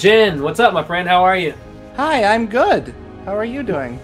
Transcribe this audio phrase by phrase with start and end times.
[0.00, 1.06] Jenn, what's up, my friend?
[1.06, 1.52] How are you?
[1.96, 2.94] Hi, I'm good.
[3.26, 4.00] How are you doing?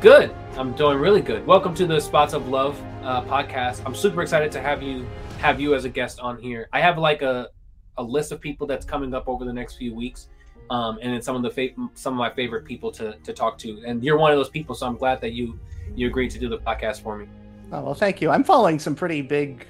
[0.00, 0.34] Good.
[0.56, 1.46] I'm doing really good.
[1.46, 3.80] Welcome to the Spots of Love uh, podcast.
[3.86, 5.06] I'm super excited to have you
[5.38, 6.68] have you as a guest on here.
[6.72, 7.50] I have like a
[7.96, 10.26] a list of people that's coming up over the next few weeks,
[10.68, 13.56] um, and it's some of the fa- some of my favorite people to to talk
[13.58, 13.80] to.
[13.86, 15.60] And you're one of those people, so I'm glad that you
[15.94, 17.28] you agreed to do the podcast for me.
[17.70, 18.30] Oh well, thank you.
[18.30, 19.64] I'm following some pretty big.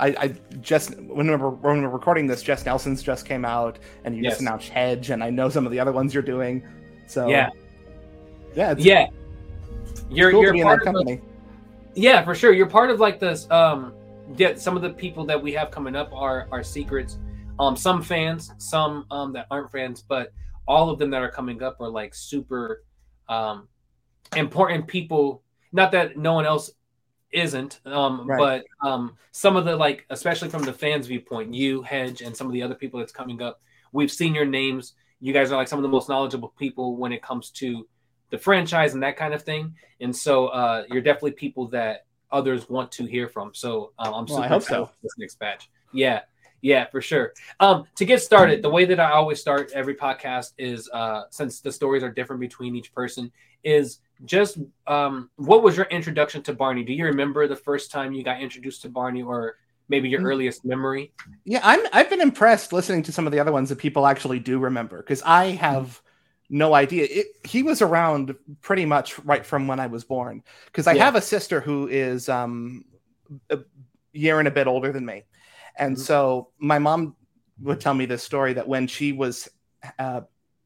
[0.00, 0.28] I, I
[0.60, 4.32] just when we're, when we're recording this, Jess Nelson's just came out, and you Yes.
[4.32, 6.62] just announced Hedge, and I know some of the other ones you're doing.
[7.06, 7.50] So Yeah,
[8.54, 9.06] yeah, yeah.
[10.08, 11.20] You're cool you're part that of the- company.
[11.94, 12.52] Yeah, for sure.
[12.52, 13.50] You're part of like this.
[13.50, 13.92] Um,
[14.36, 17.18] yeah, some of the people that we have coming up are are secrets.
[17.58, 20.32] Um, some fans, some um that aren't fans, but
[20.66, 22.84] all of them that are coming up are like super
[23.28, 23.68] um
[24.36, 25.42] important people.
[25.72, 26.70] Not that no one else
[27.32, 28.62] isn't, um, Right.
[28.82, 32.46] but um, some of the like, especially from the fans' viewpoint, you, Hedge, and some
[32.46, 33.60] of the other people that's coming up,
[33.92, 34.94] we've seen your names.
[35.20, 37.86] You guys are like some of the most knowledgeable people when it comes to
[38.30, 39.74] the franchise and that kind of thing.
[40.00, 43.52] And so uh, you're definitely people that others want to hear from.
[43.54, 44.86] So um, I'm Well, super I hope excited so.
[44.86, 45.70] for this next batch.
[45.92, 46.20] Yeah,
[46.62, 47.32] yeah, for sure.
[47.58, 51.60] Um, to get started, the way that I always start every podcast is uh, since
[51.60, 53.32] the stories are different between each person,
[53.64, 56.84] is just um, what was your introduction to Barney?
[56.84, 59.56] Do you remember the first time you got introduced to Barney, or
[59.88, 60.26] maybe your Mm.
[60.26, 61.12] earliest memory?
[61.44, 61.80] Yeah, I'm.
[61.92, 64.98] I've been impressed listening to some of the other ones that people actually do remember
[64.98, 66.00] because I have
[66.48, 67.06] no idea.
[67.10, 71.04] It, he was around pretty much right from when I was born because I Yeah.
[71.04, 72.84] have a sister who is um,
[73.48, 73.60] a
[74.12, 75.24] year and a bit older than me,
[75.78, 76.00] and Mhm.
[76.00, 77.16] so my mom
[77.62, 79.48] would tell me this story that when she was
[79.98, 80.22] uh,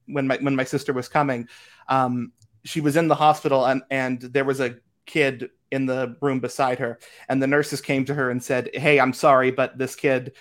[0.06, 1.49] when my when my sister was coming,
[1.89, 2.33] um,
[2.65, 4.77] she was in the hospital and and there was a
[5.07, 6.99] kid in the room beside her.
[7.29, 10.33] And the nurses came to her and said hey i'm sorry but this kid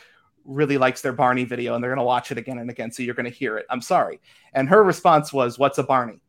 [0.45, 3.01] really likes their barney video and they're going to watch it again and again so
[3.01, 3.65] you're going to hear it.
[3.69, 4.19] I'm sorry.
[4.53, 6.19] And her response was what's a barney?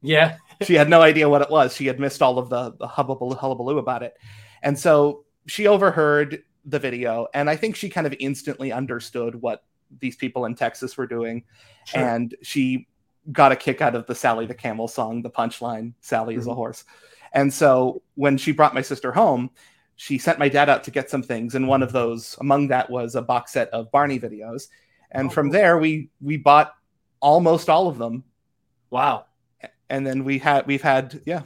[0.00, 1.74] Yeah, she had no idea what it was.
[1.74, 4.14] She had missed all of the, the hubbubaloo, hullabaloo about it.
[4.62, 9.64] And so she overheard the video and i think she kind of instantly understood what
[9.98, 11.42] these people in texas were doing.
[11.86, 12.00] Sure.
[12.00, 12.86] and she
[13.30, 16.50] got a kick out of the Sally the Camel song, the punchline, Sally is a
[16.50, 16.54] Mhm.
[16.56, 16.84] horse.
[17.32, 19.50] And so when she brought my sister home,
[19.96, 22.90] she sent my dad out to get some things, and one of those among that
[22.90, 24.68] was a box set of Barney videos.
[25.12, 25.52] And Oh, from cool.
[25.52, 26.74] there we we bought
[27.20, 28.24] almost all of them.
[28.90, 29.24] wow.
[29.88, 31.42] And then we had we've had, yeah,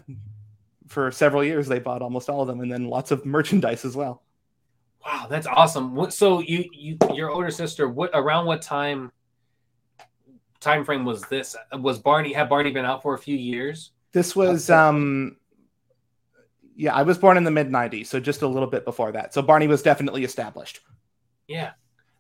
[0.87, 3.95] for several years they bought almost all of them, and then lots of merchandise as
[3.97, 4.23] well.
[5.05, 5.95] Wow, that's awesome.
[5.95, 9.13] What, so you you your older sister, what around what time
[10.67, 11.57] time frame was this?
[11.73, 13.93] Was Barney had Barney been out for a few years?
[14.13, 15.37] This was um
[16.75, 19.33] yeah, I was born in the mid 90s, so just a little bit before that.
[19.33, 20.81] So Barney was definitely established.
[21.49, 21.73] Yeah.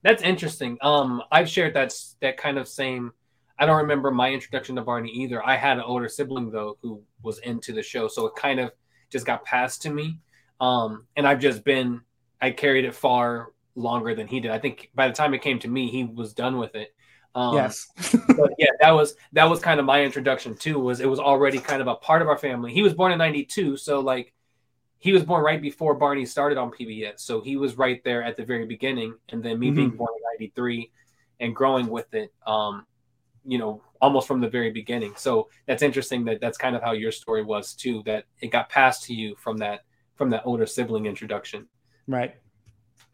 [0.03, 0.79] That's interesting.
[0.83, 3.13] Um I've shared that that kind of same
[3.59, 5.45] I don't remember my introduction to Barney either.
[5.45, 8.71] I had an older sibling though who was into the show, so it kind of
[9.11, 10.19] just got passed to me.
[10.61, 12.01] Um and I've just been
[12.41, 14.51] I carried it far longer than he did.
[14.51, 16.95] I think by the time it came to me, he was done with it.
[17.37, 17.87] Um, yes.
[18.37, 20.81] but yeah, that was that was kind of my introduction too.
[20.81, 22.73] Was it was already kind of a part of our family.
[22.73, 24.33] He was born in '92, so like
[24.99, 28.39] he was born right before Barney started on PBS, so he was right there at
[28.39, 29.15] the very beginning.
[29.29, 30.91] And then me being born in '93
[31.39, 32.87] and growing with it, um,
[33.45, 35.13] you know, almost from the very beginning.
[35.17, 38.03] So that's interesting that that's kind of how your story was too.
[38.07, 39.81] That it got passed to you from that
[40.15, 41.69] from that older sibling introduction.
[42.09, 42.35] right.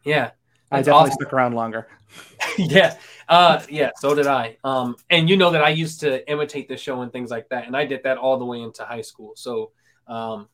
[0.05, 0.31] Yeah,
[0.73, 1.21] I That's definitely awesome.
[1.21, 1.87] stuck around longer.
[2.57, 2.97] yeah
[3.29, 6.77] uh yeah so did i um and you know that i used to imitate the
[6.77, 9.31] show and things like that and i did that all the way into high school
[9.35, 9.71] so
[10.07, 10.47] um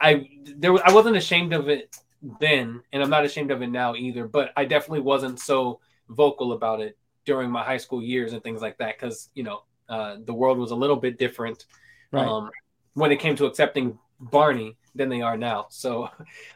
[0.00, 1.96] i there i wasn't ashamed of it
[2.40, 5.80] then and i'm not ashamed of it now either but i definitely wasn't so
[6.10, 9.62] vocal about it during my high school years and things like that because you know
[9.88, 11.64] uh the world was a little bit different
[12.12, 12.26] Right.
[12.28, 12.50] um
[12.94, 16.08] when it came to accepting barney than they are now so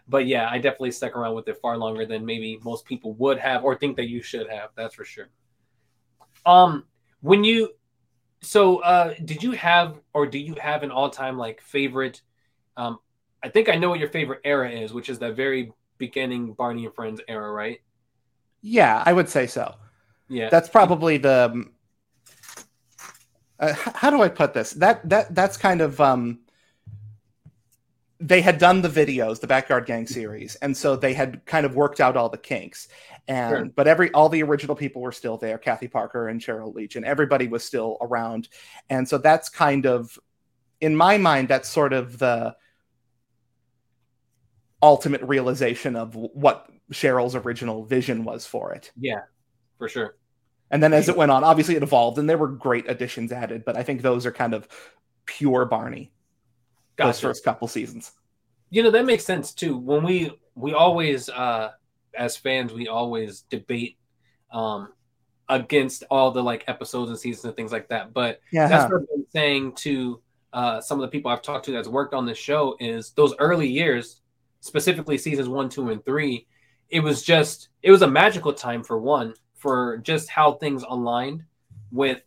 [0.08, 3.38] but yeah i definitely stuck around with it far longer than maybe most people would
[3.38, 5.28] have or think that you should have that's for sure
[6.46, 6.84] um
[7.20, 7.70] when you
[8.42, 12.22] so uh did you have or do you have an all-time like favorite
[12.76, 12.98] um
[13.42, 16.86] i think i know what your favorite era is which is that very beginning barney
[16.86, 17.80] and friends era right
[18.62, 19.74] yeah, I would say so.
[20.28, 21.66] yeah That's probably the.
[23.58, 24.72] Uh, how do I put this?
[24.72, 26.40] That that that's kind of um.
[28.22, 30.12] They had done the videos, the Backyard Gang mm-hmm.
[30.12, 32.88] series, and so they had kind of worked out all the kinks.
[33.26, 33.64] And Sure.
[33.74, 35.56] but every all the original people were still there.
[35.58, 38.48] Kathy Parker and Sheryl Leach, and everybody was still around.
[38.90, 40.18] And so that's kind of,
[40.80, 42.56] in my mind, that's sort of the
[44.82, 48.90] ultimate realization of what Sheryl's original vision was for it.
[48.98, 49.20] Yeah,
[49.78, 50.16] for sure.
[50.70, 53.64] And then as it went on, obviously it evolved and there were great additions added,
[53.64, 54.68] but I think those are kind of
[55.26, 56.12] pure Barney.
[57.00, 57.08] Gotcha.
[57.08, 58.12] Those first couple seasons.
[58.68, 59.76] You know, that makes sense too.
[59.76, 61.70] When we we always uh
[62.14, 63.96] as fans, we always debate
[64.52, 64.88] um
[65.48, 68.12] against all the like episodes and seasons and things like that.
[68.12, 70.20] But yeah, that's what I've been saying to
[70.52, 73.34] uh, some of the people I've talked to that's worked on this show is those
[73.38, 74.20] early years,
[74.60, 76.46] specifically seasons one, two, and three.
[76.90, 81.44] It was just it was a magical time for one for just how things aligned
[81.90, 82.22] with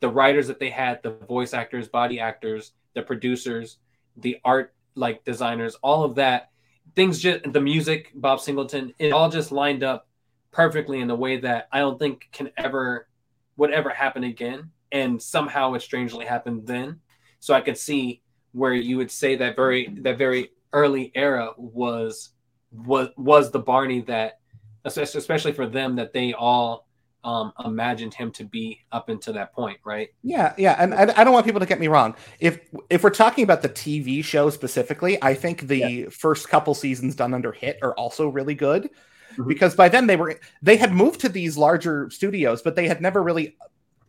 [0.00, 3.78] the writers that they had, the voice actors, body actors, the producers,
[4.16, 6.50] the art like designers, all of that.
[6.96, 10.08] Things just the music, Bob Singleton, it all just lined up
[10.50, 13.08] perfectly in a way that I don't think can ever
[13.56, 14.70] would ever happen again.
[14.92, 17.00] And somehow it strangely happened then.
[17.38, 18.22] So I could see
[18.52, 22.30] where you would say that very that very early era was
[22.72, 24.38] was was the Barney that
[24.84, 26.86] especially for them that they all
[27.24, 30.08] um, imagined him to be up until that point, right?
[30.22, 32.14] Yeah, yeah, and I, I, don't want people to get me wrong.
[32.38, 36.08] If if we're talking about the TV show specifically, I think the yeah.
[36.08, 38.84] first couple seasons done under Hit are also really good
[39.32, 39.48] mm-hmm.
[39.48, 43.02] because by then they were they had moved to these larger studios, but they had
[43.02, 43.56] never really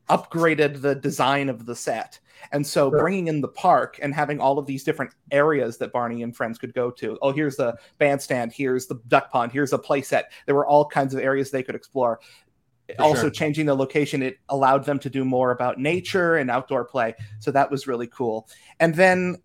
[0.10, 2.20] upgraded the design of the set.
[2.52, 3.00] And so sure.
[3.00, 6.58] bringing in the park and having all of these different areas that Barney and friends
[6.58, 7.18] could go to.
[7.22, 10.24] Oh, here's the bandstand, here's the duck pond, here's a playset.
[10.48, 12.20] There were all kinds of areas they could explore.
[12.98, 13.30] For also sure.
[13.30, 17.52] changing the location it allowed them to do more about nature and outdoor play so
[17.52, 18.48] that was really cool
[18.80, 19.38] and then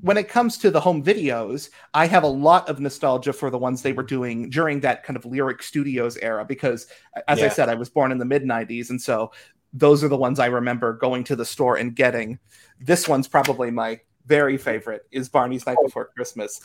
[0.00, 3.58] when it comes to the home videos, I have a lot of nostalgia for the
[3.58, 6.86] ones they were doing during that kind of Lyrick studios era because,
[7.26, 7.46] as yeah.
[7.46, 8.90] I said, I was born in the mid 90s.
[8.90, 9.30] And so
[9.72, 12.38] those are the ones I remember going to the store and getting.
[12.80, 15.84] This one's probably my very favorite is Barney's Night oh.
[15.84, 16.60] Before Christmas.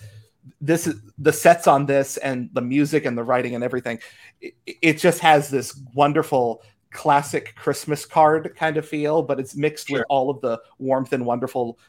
[0.59, 3.99] This is the sets on this and the music and the writing and everything.
[4.41, 9.87] It, it just has this wonderful classic Christmas card kind of feel, but it's mixed
[9.87, 9.99] sure.
[9.99, 11.79] with all of the warmth and wonderful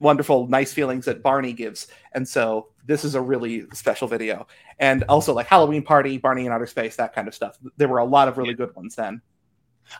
[0.00, 1.86] wonderful, nice feelings that Barney gives.
[2.12, 4.46] And so this is a really special video.
[4.78, 7.58] And also like Halloween Party, Barney in Outer Space, that kind of stuff.
[7.76, 9.20] There were a lot of really good ones then.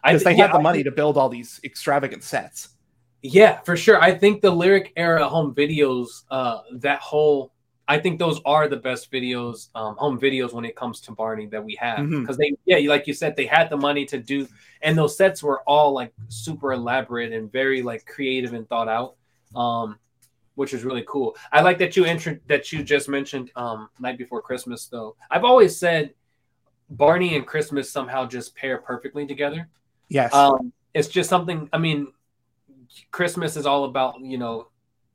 [0.04, 2.70] Because they yeah, had the money to build all these extravagant sets.
[3.22, 4.00] Yeah, for sure.
[4.00, 7.52] I think the Lyrick era home videos, uh, that whole
[7.86, 11.46] I think those are the best videos, um, home videos when it comes to Barney
[11.46, 12.08] that we have.
[12.08, 12.54] Because mm-hmm.
[12.64, 14.46] they, yeah, like you said, they had the money to do,
[14.80, 19.16] and those sets were all like super elaborate and very like creative and thought out
[19.54, 19.98] um,
[20.54, 21.36] which is really cool.
[21.52, 24.86] I like that you entered that you just mentioned um, night before Christmas.
[24.86, 26.14] Though I've always said
[26.90, 29.68] Barney and Christmas somehow just pair perfectly together.
[30.08, 31.68] Yes, um, it's just something.
[31.72, 32.08] I mean,
[33.10, 34.68] Christmas is all about you know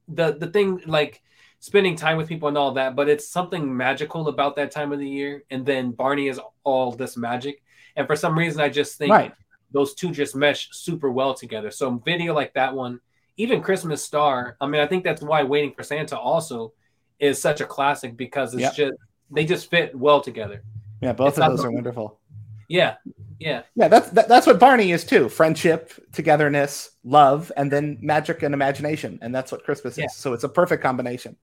[0.07, 1.21] the the thing like
[1.59, 4.99] spending time with people and all that, but it's something magical about that time of
[4.99, 5.43] the year.
[5.49, 7.63] And then Barney is all this magic,
[7.95, 9.33] and for some reason, I just think right.
[9.71, 11.71] those two just mesh super well together.
[11.71, 12.99] So video like that one
[13.37, 14.55] even Christmas Star.
[14.61, 16.73] I mean, I think that's why Waiting for Santa also
[17.19, 18.75] is such a classic because it's yep.
[18.75, 18.93] just
[19.31, 20.63] they just fit well together.
[21.01, 22.19] Yeah, both it's of those are wonderful.
[22.67, 22.95] Yeah,
[23.39, 23.87] yeah, yeah.
[23.87, 29.19] That's that, that's what Barney is too: friendship, togetherness, love, and then magic and imagination,
[29.21, 30.05] and that's what Christmas yeah.
[30.05, 30.15] is.
[30.15, 31.35] So it's a perfect combination.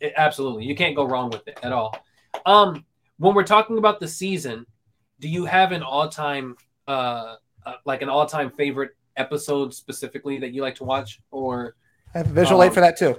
[0.00, 1.98] It, absolutely, you can't go wrong with it at all.
[2.44, 2.84] Um,
[3.18, 4.66] when we're talking about the season,
[5.20, 10.62] do you have an all-time, uh, uh like an all-time favorite episode specifically that you
[10.62, 11.76] like to watch, or
[12.14, 13.18] I have a visual um, aid for that too.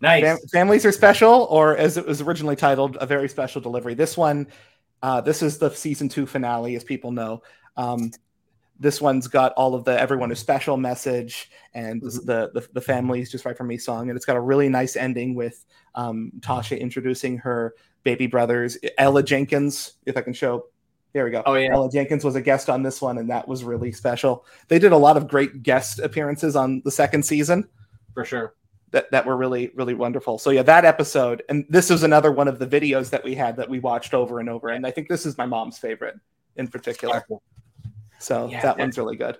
[0.00, 0.22] Nice.
[0.22, 3.94] Fam- families are special, or as it was originally titled, a very special delivery.
[3.94, 4.46] This one,
[5.02, 7.42] uh, this is the season two finale, as people know.
[7.76, 8.10] Um,
[8.78, 12.26] this one's got all of the everyone is special message and mm-hmm.
[12.26, 14.96] the, the, the families just right from me song and it's got a really nice
[14.96, 20.64] ending with um, Tosha introducing her baby brothers ella jenkins if i can show
[21.12, 21.42] there we go.
[21.44, 21.70] Oh yeah.
[21.72, 24.46] Ella Jenkins was a guest on this one, and that was really special.
[24.68, 27.68] They did a lot of great guest appearances on the second season.
[28.14, 28.54] For sure.
[28.92, 30.38] That that were really really wonderful.
[30.38, 33.56] So yeah, that episode, and this was another one of the videos that we had
[33.56, 34.70] that we watched over and over.
[34.70, 36.16] And I think this is my mom's favorite
[36.56, 37.24] in particular.
[38.18, 39.38] So yeah, that one's really good.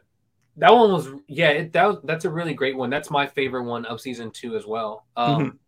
[0.56, 1.50] That one was yeah.
[1.50, 2.90] It, that that's a really great one.
[2.90, 5.06] That's my favorite one of season two as well.
[5.16, 5.60] Um,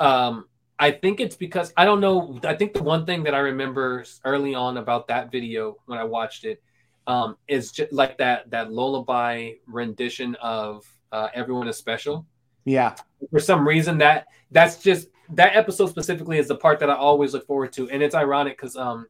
[0.00, 0.06] mm-hmm.
[0.06, 0.46] um,
[0.78, 2.40] I think it's because I don't know.
[2.44, 6.04] I think the one thing that I remember early on about that video when I
[6.04, 6.62] watched it
[7.06, 12.26] um, is just like that that lullaby rendition of uh, "Everyone Is Special."
[12.64, 12.94] Yeah.
[13.30, 17.32] For some reason, that that's just that episode specifically is the part that I always
[17.34, 19.06] look forward to, and it's ironic because um,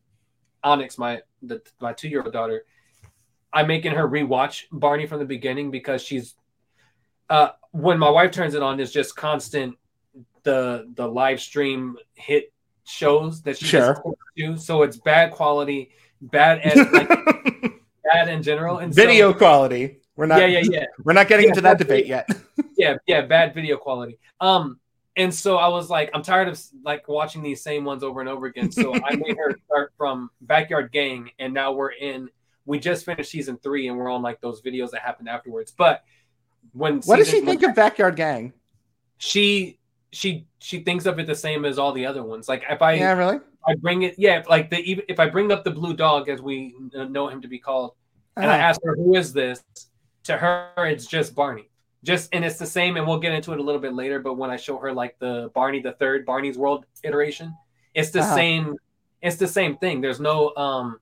[0.63, 2.65] Onyx, my the, my two year old daughter,
[3.53, 6.35] I'm making her rewatch Barney from the beginning because she's
[7.29, 9.77] uh, when my wife turns it on, is just constant
[10.43, 12.53] the the live stream hit
[12.85, 14.03] shows that she sure.
[14.39, 14.57] to.
[14.57, 15.93] So it's bad quality
[16.23, 17.09] bad at like
[18.05, 18.79] bad in general.
[18.79, 19.99] And video so, quality.
[20.17, 20.41] We're not.
[20.41, 20.85] Yeah, yeah, yeah.
[21.03, 22.29] We're not getting Yeah, into that debate yet.
[22.83, 24.19] yeah, yeah, bad video quality.
[24.41, 24.79] Um,
[25.17, 28.29] and so I was like, I'm tired of like watching these same ones over and
[28.29, 28.71] over again.
[28.73, 32.29] So I made her start from Backyard Gang, and now we're in.
[32.65, 35.73] We just finished season three, and we're on like those videos that happened afterwards.
[35.77, 36.03] But
[36.73, 38.53] when what does she season- think of Backyard Gang?
[39.19, 39.79] she
[40.13, 42.49] she she thinks of it the same as all the other ones.
[42.49, 43.39] Like if I yeah, really.
[43.67, 46.41] I bring it, yeah, like the even if I bring up the blue dog as
[46.43, 47.93] we know him to be called,
[48.37, 48.65] and I Uh-huh.
[48.69, 49.63] ask her who is this,
[50.25, 51.69] to her it's just Barney.
[52.05, 54.19] Just and it's the same, and we'll get into it a little bit later.
[54.19, 57.55] But when I show her like the Barney the third Barney's World iteration,
[57.95, 58.35] it's the Uh-huh.
[58.35, 58.77] same.
[59.21, 60.01] It's the same thing.
[60.01, 60.99] There's no um,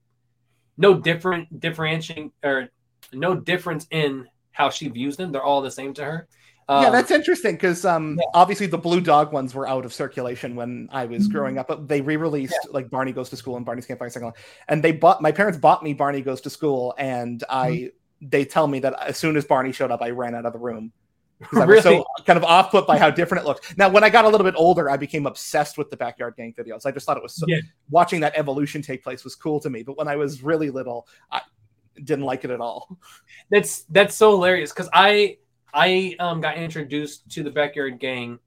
[0.77, 2.69] no different differentiating or
[3.13, 5.33] no difference in how she views them.
[5.33, 6.29] They're all the same to her.
[6.69, 8.25] yeah, Um, that's interesting because um, yeah.
[8.35, 11.33] obviously the Blue Dog ones were out of circulation when I was Mm-hmm.
[11.33, 14.35] growing up, but they re-released like Barney Goes to School and Barney's Campfire Sing-Along,
[14.69, 17.87] and they bought my parents bought me Barney Goes to School, and I Mm-hmm.
[18.21, 20.59] They tell me that as soon as Barney showed up, I ran out of the
[20.59, 20.93] room.
[21.43, 21.97] 'Cause I was really.
[22.01, 23.79] so kind of off put by how different it looked.
[23.79, 26.53] Now, when I got a little bit older, I became obsessed with the Backyard Gang
[26.53, 26.85] videos.
[26.85, 27.61] I just thought it was so, Yeah.
[27.89, 29.83] watching that evolution take place was cool to me.
[29.83, 31.41] But when I was really little, I
[32.05, 32.99] didn't like it at all.
[33.51, 35.39] that's that's so hilarious because I
[35.73, 38.39] I um got introduced to the backyard gang.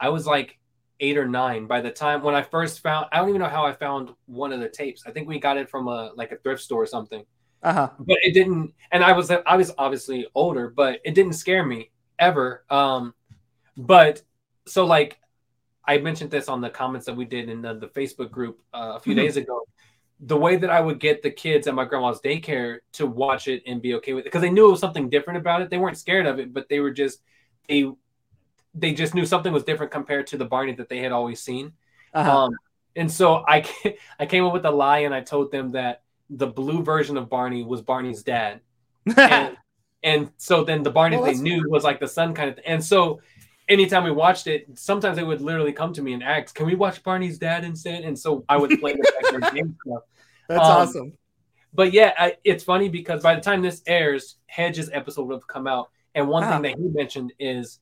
[0.00, 0.58] I was like
[0.98, 3.06] eight or nine by the time when I first found.
[3.12, 5.04] I don't even know how I found one of the tapes.
[5.06, 7.24] I think we got it from a like a thrift store or something.
[7.62, 7.90] Uh huh.
[7.98, 8.74] But it didn't.
[8.90, 12.64] And I was I was obviously older, but it didn't scare me ever.
[12.70, 13.14] Um,
[13.76, 14.22] but
[14.66, 15.18] so like
[15.86, 18.94] I mentioned this on the comments that we did in the, the Facebook group uh,
[18.96, 19.18] a few Mhm.
[19.18, 19.62] days ago.
[20.20, 23.62] The way that I would get the kids at my grandma's daycare to watch it
[23.66, 25.70] and be okay with it because they knew it was something different about it.
[25.70, 27.20] They weren't scared of it, but they were just
[27.68, 27.90] they
[28.74, 31.72] they just knew something was different compared to the Barney that they had always seen.
[32.14, 32.44] Uh-huh.
[32.46, 32.52] Um,
[32.96, 33.64] and so I
[34.18, 36.02] I came up with a lie and I told them that
[36.36, 38.60] the blue version of Barney was Barney's dad
[39.16, 39.56] and,
[40.02, 42.56] and so then the Barney Well, they that's knew was like the son kind of
[42.56, 42.64] thing.
[42.66, 43.20] And so
[43.68, 46.74] anytime we watched it, sometimes they would literally come to me and ask, "Can we
[46.74, 50.02] watch Barney's dad instead?" And so I would play the game stuff.
[50.48, 51.12] That's um, awesome.
[51.74, 55.46] But yeah, I, it's funny because by the time this airs, Hedge's episode would have
[55.46, 56.52] come out, and one Ah.
[56.52, 57.80] thing that he mentioned is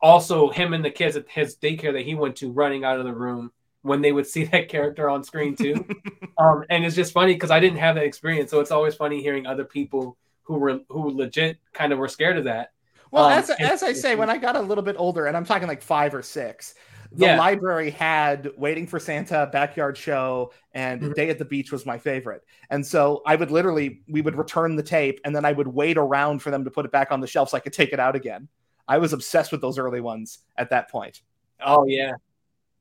[0.00, 3.04] also him and the kids at his daycare that he went to running out of
[3.04, 3.52] the room
[3.82, 5.86] when they would see that character on screen too.
[6.38, 9.20] um, and it's just funny because I didn't have that experience, so it's always funny
[9.22, 12.72] hearing other people who were who legit kind of were scared of that.
[13.10, 15.36] Well, um, as, and- as I say, when I got a little bit older, and
[15.36, 16.74] I'm talking like five or six,
[17.12, 17.38] the Yeah.
[17.38, 21.14] library had Waiting for Santa, Backyard Show, and Mhm.
[21.14, 22.42] Day at the Beach was my favorite.
[22.70, 25.98] And so I would literally, we would return the tape, and then I would wait
[25.98, 28.00] around for them to put it back on the shelf so I could take it
[28.00, 28.48] out again.
[28.88, 31.20] I was obsessed with those early ones at that point.
[31.64, 32.12] Oh yeah,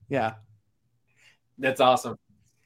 [0.07, 0.35] Yeah.
[1.61, 2.17] That's awesome.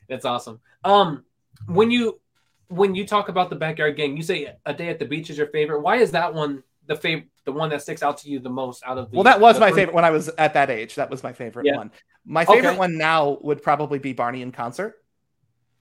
[0.10, 0.60] That's awesome.
[0.84, 1.24] Um,
[1.68, 2.20] when you
[2.68, 5.38] when you talk about the backyard gang, you say a day at the beach is
[5.38, 5.82] your favorite.
[5.82, 7.30] Why is that one the favorite?
[7.44, 9.60] The one that sticks out to you the most out of the Well, that was
[9.60, 10.96] my favorite when I was at that age.
[10.96, 11.78] That was my favorite Yeah.
[11.78, 11.92] one.
[12.26, 12.78] My favorite Okay.
[12.80, 14.96] one now would probably be Barney in concert.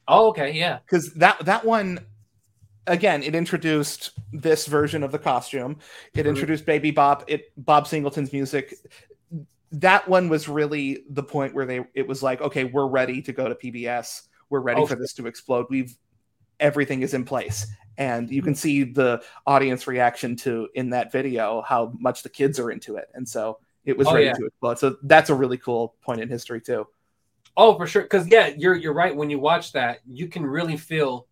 [0.07, 0.81] Oh, okay, yeah.
[0.85, 2.01] because that that one
[2.87, 5.79] again it introduced this version of the costume
[6.13, 6.29] it Mhm.
[6.29, 7.25] introduced baby Bop.
[7.29, 8.75] it bob singleton's music
[9.81, 13.33] that one was really the point where they it was like okay we're ready to
[13.33, 15.97] go to pbs we're ready Oh, for this to explode we've
[16.61, 17.67] everything is in place
[17.99, 22.59] and you can see the audience reaction to in that video how much the kids
[22.59, 24.33] are into it and so it was Oh, ready yeah.
[24.35, 26.87] to explode so that's a really cool point in history too
[27.57, 28.03] Oh, for sure.
[28.03, 29.15] Because yeah, you're you're right.
[29.15, 31.29] When you watch that, you can really feel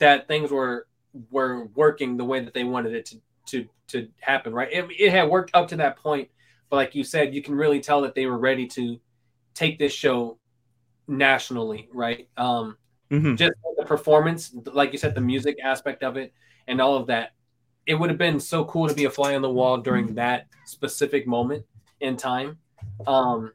[0.00, 0.86] that things were
[1.30, 4.54] were working the way that they wanted it to to to happen.
[4.54, 4.72] Right?
[4.72, 6.30] It, it had worked up to that point,
[6.72, 8.98] but like you said, you can really tell that they were ready to
[9.52, 10.38] take this show
[11.06, 11.90] nationally.
[11.92, 12.28] Right?
[12.38, 12.78] Um,
[13.10, 13.36] Mhm.
[13.36, 16.32] just the performance, like you said, the music aspect of it,
[16.66, 17.32] and all of that.
[17.84, 20.46] It would have been so cool to be a fly on the wall during that
[20.64, 21.66] specific moment
[22.00, 22.58] in time.
[23.06, 23.52] Um,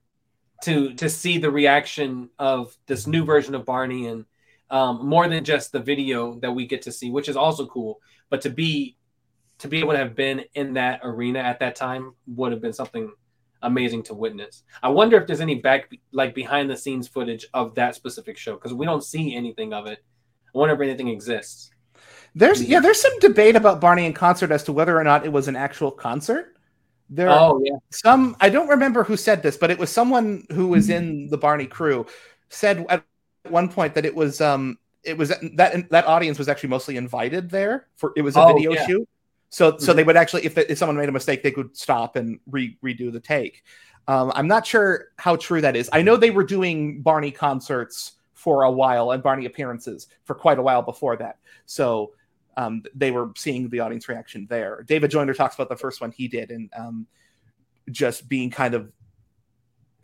[0.62, 4.26] to to see the reaction of this new version of Barney and
[4.70, 8.00] um, more than just the video that we get to see, which is also cool,
[8.30, 8.96] but to be
[9.60, 12.74] to be able to have been in that arena at that time would have been
[12.74, 13.12] something
[13.62, 14.64] amazing to witness.
[14.84, 18.54] I wonder if there's any back like behind the scenes footage of that specific show
[18.54, 20.00] because we don't see anything of it.
[20.54, 21.72] I wonder if anything exists.
[22.36, 25.32] There's yeah, there's some debate about Barney in concert as to whether or not it
[25.32, 26.56] was an actual concert.
[27.10, 30.46] There are Oh yeah, some I don't remember who said this, but it was someone
[30.52, 32.06] who was in the Barney crew
[32.50, 33.06] said at
[33.50, 37.50] one point that it was um it was that that audience was actually mostly invited
[37.50, 38.88] there for it was a Oh, video yeah.
[38.88, 39.08] shoot.
[39.50, 39.96] So so Mhm.
[39.96, 43.12] they would actually if if someone made a mistake they could stop and re, redo
[43.12, 43.64] the take.
[44.08, 45.90] Um, I'm not sure how true that is.
[45.92, 50.60] I know they were doing Barney concerts for a while and Barney appearances for quite
[50.60, 51.40] a while before that.
[51.66, 52.14] So
[52.56, 54.84] um, they were seeing the audience reaction there.
[54.88, 57.06] David Joyner talks about the first one he did and um,
[57.92, 58.92] just being kind of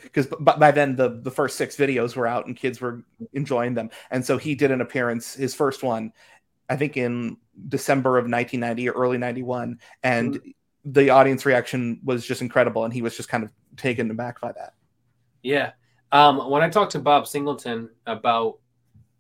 [0.02, 3.74] because b- by then the the first six videos were out and kids were enjoying
[3.74, 6.12] them, and so he did an appearance, his first one,
[6.74, 7.38] I think in
[7.70, 10.50] December of 1990 or early 91, and mm-hmm.
[10.86, 14.52] the audience reaction was just incredible, and he was just kind of taken aback by
[14.54, 14.74] that.
[15.44, 15.74] Yeah,
[16.12, 18.58] um, when I talked to Bob Singleton about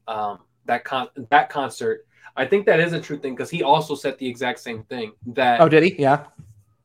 [0.07, 3.93] um, that con- that concert, I think that is a true thing because he also
[3.93, 5.11] said the exact same thing.
[5.27, 5.95] That oh, did he?
[6.01, 6.25] Yeah.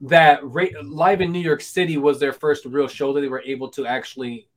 [0.02, 3.42] That ra- live in New York City was their first real show that they were
[3.42, 4.48] able to actually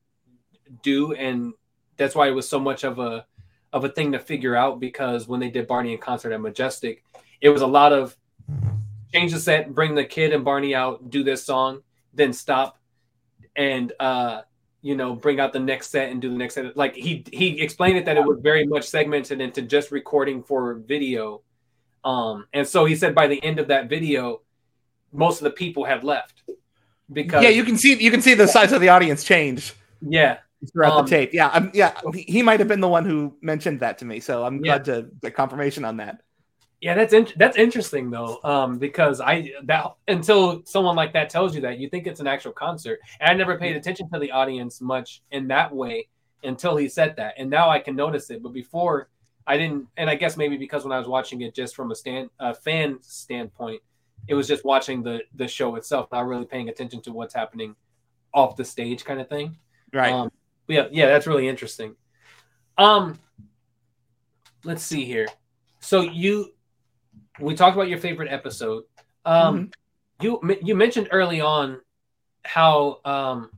[0.84, 1.54] do, and
[1.96, 3.26] that's why it was so much of a
[3.74, 7.04] of a thing to figure out because when they did Barney in concert at Majestic,
[7.40, 8.16] it was a lot of
[9.14, 11.82] change the set, bring the kid and Barney out, do this song,
[12.14, 12.78] then stop,
[13.56, 14.42] and uh,
[14.82, 16.76] you know, bring out the next set and do the next set.
[16.76, 20.76] Like he he explained it that it was very much segmented into just recording for
[20.76, 21.42] video.
[22.04, 24.42] Um, and so he said by the end of that video,
[25.12, 26.44] most of the people had left.
[27.12, 29.74] Because yeah, you can see you can see the size of the audience change.
[30.02, 30.38] Yeah.
[30.72, 31.34] Throughout um, the tape.
[31.34, 32.00] Yeah, I'm, yeah.
[32.14, 34.20] He might have been the one who mentioned that to me.
[34.20, 34.78] So I'm yeah.
[34.78, 36.22] glad to get confirmation on that.
[36.82, 41.54] Yeah, that's in- that's interesting though, um, because I that until someone like that tells
[41.54, 44.32] you that you think it's an actual concert, and I never paid attention to the
[44.32, 46.08] audience much in that way
[46.44, 48.42] until he said that, and now I can notice it.
[48.42, 49.10] But before,
[49.46, 51.96] I didn't, and I guess maybe because when I was watching it just from a
[51.96, 53.84] stand a fan standpoint,
[54.28, 57.76] it was just watching the the show itself, not really paying attention to what's happening
[58.34, 59.56] off the stage, kind of thing.
[59.94, 60.12] Right.
[60.12, 60.32] Um,
[60.72, 61.96] yeah, yeah, that's really interesting.
[62.78, 63.20] Um,
[64.64, 65.28] let's see here.
[65.80, 66.54] So you
[67.40, 68.84] we talked about your favorite episode.
[69.26, 69.72] Um,
[70.22, 70.26] mm-hmm.
[70.26, 71.82] you you mentioned early on
[72.44, 73.52] how um,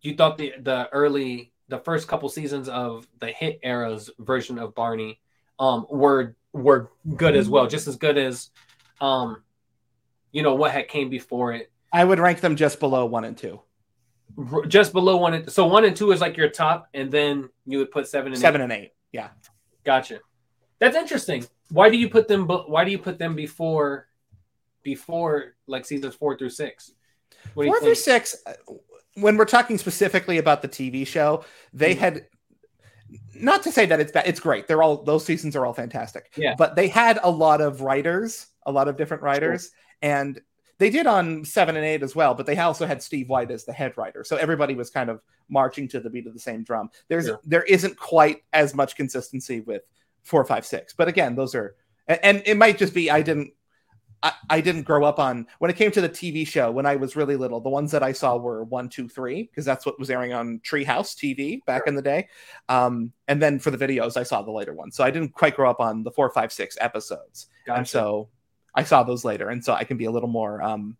[0.00, 4.74] you thought the the early the first couple seasons of the hit era's version of
[4.74, 5.20] Barney
[5.58, 8.50] um, were were good as well, just as good as
[9.00, 9.42] um,
[10.32, 11.70] you know what had came before it.
[11.92, 13.60] I would rank them just below one and two.
[14.66, 17.78] Just below one and so one and two is like your top, and then you
[17.78, 18.64] would put seven and seven eight.
[18.64, 18.92] and eight.
[19.12, 19.28] Yeah,
[19.84, 20.20] gotcha.
[20.80, 22.46] That's interesting why do you put them?
[22.46, 24.08] Why do you put them before,
[24.82, 26.92] before like seasons four through six?
[27.54, 28.36] Four through six.
[28.46, 28.52] Uh,
[29.14, 32.00] when we're talking specifically about the TV show, they mm-hmm.
[32.00, 32.26] had
[33.34, 34.26] not to say that it's bad.
[34.26, 34.66] It's great.
[34.66, 36.32] They're all those seasons are all fantastic.
[36.36, 36.54] Yeah.
[36.56, 40.10] But they had a lot of writers, a lot of different writers, sure.
[40.10, 40.40] and
[40.78, 42.34] they did on seven and eight as well.
[42.34, 45.20] But they also had Steve White as the head writer, so everybody was kind of
[45.48, 46.90] marching to the beat of the same drum.
[47.08, 47.36] There's yeah.
[47.44, 49.82] there isn't quite as much consistency with
[50.22, 50.92] four, five, six.
[50.92, 53.52] But again, those are and, it might just be I didn't
[54.22, 56.96] I, I, didn't grow up on when it came to the TV show when I
[56.96, 57.60] was really little.
[57.60, 60.60] The ones that I saw were one, two, three, because that's what was airing on
[60.60, 61.88] Treehouse TV back sure.
[61.88, 62.28] in the day.
[62.70, 64.96] Um, and then for the videos, I saw the later ones.
[64.96, 67.48] So I didn't quite grow up on the four, five, six episodes.
[67.66, 67.78] Gotcha.
[67.78, 68.28] And so
[68.74, 69.48] I saw those later.
[69.48, 70.96] And so I can be a little more um,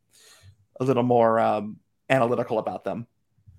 [0.81, 1.79] a little more um,
[2.11, 3.07] analytical about them.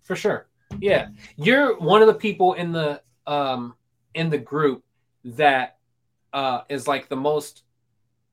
[0.04, 0.48] For sure.
[0.80, 1.08] Yeah.
[1.36, 3.76] You're one of the people in the um
[4.14, 4.84] in the group
[5.24, 5.78] that
[6.34, 7.64] uh, is like the most.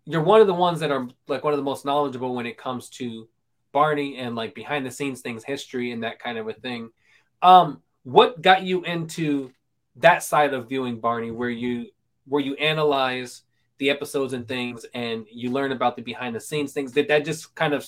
[0.04, 2.58] You're one of the ones that are like one of the most knowledgeable when it
[2.58, 3.28] comes to
[3.72, 6.90] Barney and like behind the scenes things, history, and that kind of a thing.
[7.40, 9.52] Um, what got you into
[9.96, 11.86] that side of viewing Barney, where you
[12.26, 13.42] where you analyze
[13.82, 16.92] the episodes and things, and you learn about the behind the scenes things?
[16.92, 17.84] Did that just kind of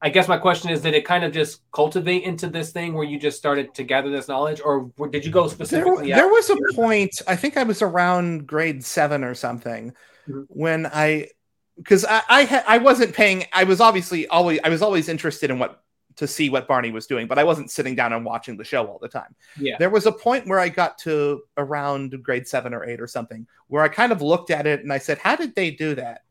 [0.00, 3.04] I guess my question is, did it kind of just cultivate into this thing where
[3.04, 6.08] you just started to gather this knowledge, or did you go specifically?
[6.08, 7.20] There, there was a point.
[7.26, 9.92] I think I was around grade seven or something
[10.28, 10.42] mm-hmm.
[10.48, 11.30] when I,
[11.76, 13.46] because I I, ha, I wasn't paying.
[13.52, 15.82] I was obviously always I was always interested in what
[16.18, 18.86] to see what Barney was doing, but I wasn't sitting down and watching the show
[18.86, 19.34] all the time.
[19.56, 19.76] Yeah.
[19.78, 23.46] There was a point where I got to around grade seven or eight or something
[23.68, 26.22] where I kind of looked at it and I said, "How did they do that?"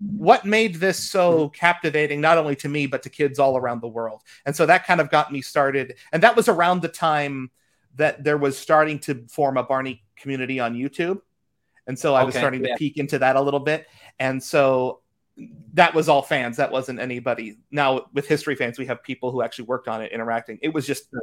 [0.00, 3.88] what made this so captivating not only to me but to kids all around the
[3.88, 7.50] world and so that kind of got me started and that was around the time
[7.96, 11.20] that there was starting to form a barney community on youtube
[11.88, 12.74] and so i was starting yeah.
[12.74, 13.88] to peek into that a little bit
[14.20, 15.00] and so
[15.74, 19.42] that was all fans that wasn't anybody now with history fans we have people who
[19.42, 21.14] actually worked on it interacting it was just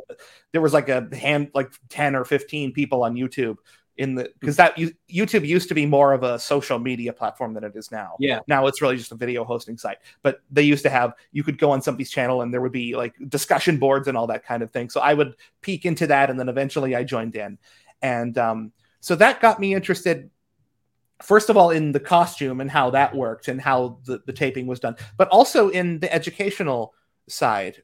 [0.51, 3.57] there was like a hand like 10 or 15 people on youtube
[3.97, 7.63] in the because that YouTube used to be more of a social media platform than
[7.63, 8.15] it is now.
[8.19, 8.39] Yeah.
[8.47, 9.99] Now it's really just a video hosting site.
[10.21, 12.95] But they used to have you could go on somebody's channel and there would be
[12.95, 14.89] like discussion boards and all that kind of thing.
[14.89, 17.57] So I would peek into that and then eventually I joined in.
[18.01, 20.29] And um, so that got me interested
[21.21, 24.67] first of all in the costume and how that worked and how the, the taping
[24.67, 26.93] was done, but also in the educational
[27.27, 27.81] side.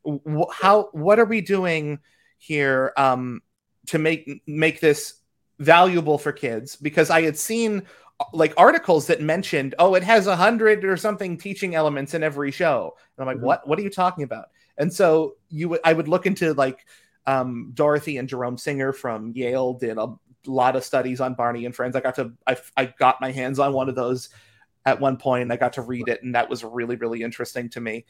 [0.54, 2.00] How what are we doing
[2.38, 3.42] here um,
[3.88, 5.16] to make make this
[5.60, 7.84] valuable for kids because I had seen
[8.34, 12.52] like articles that mentioned, oh, it has a hundred or something teaching elements in every
[12.52, 12.96] show.
[13.18, 13.46] And I'm like, mm-hmm.
[13.46, 13.68] what?
[13.68, 14.46] What are you talking about?
[14.78, 16.86] And so you, would I would look into like
[17.26, 20.14] um, Dorothy and Jerome Singer from Yale did a
[20.48, 21.96] lot of studies on Barney and Friends.
[21.96, 24.30] I got to, I, I got my hands on one of those
[24.86, 27.70] at one point, and I got to read it, and that was really, really interesting
[27.70, 28.06] to me.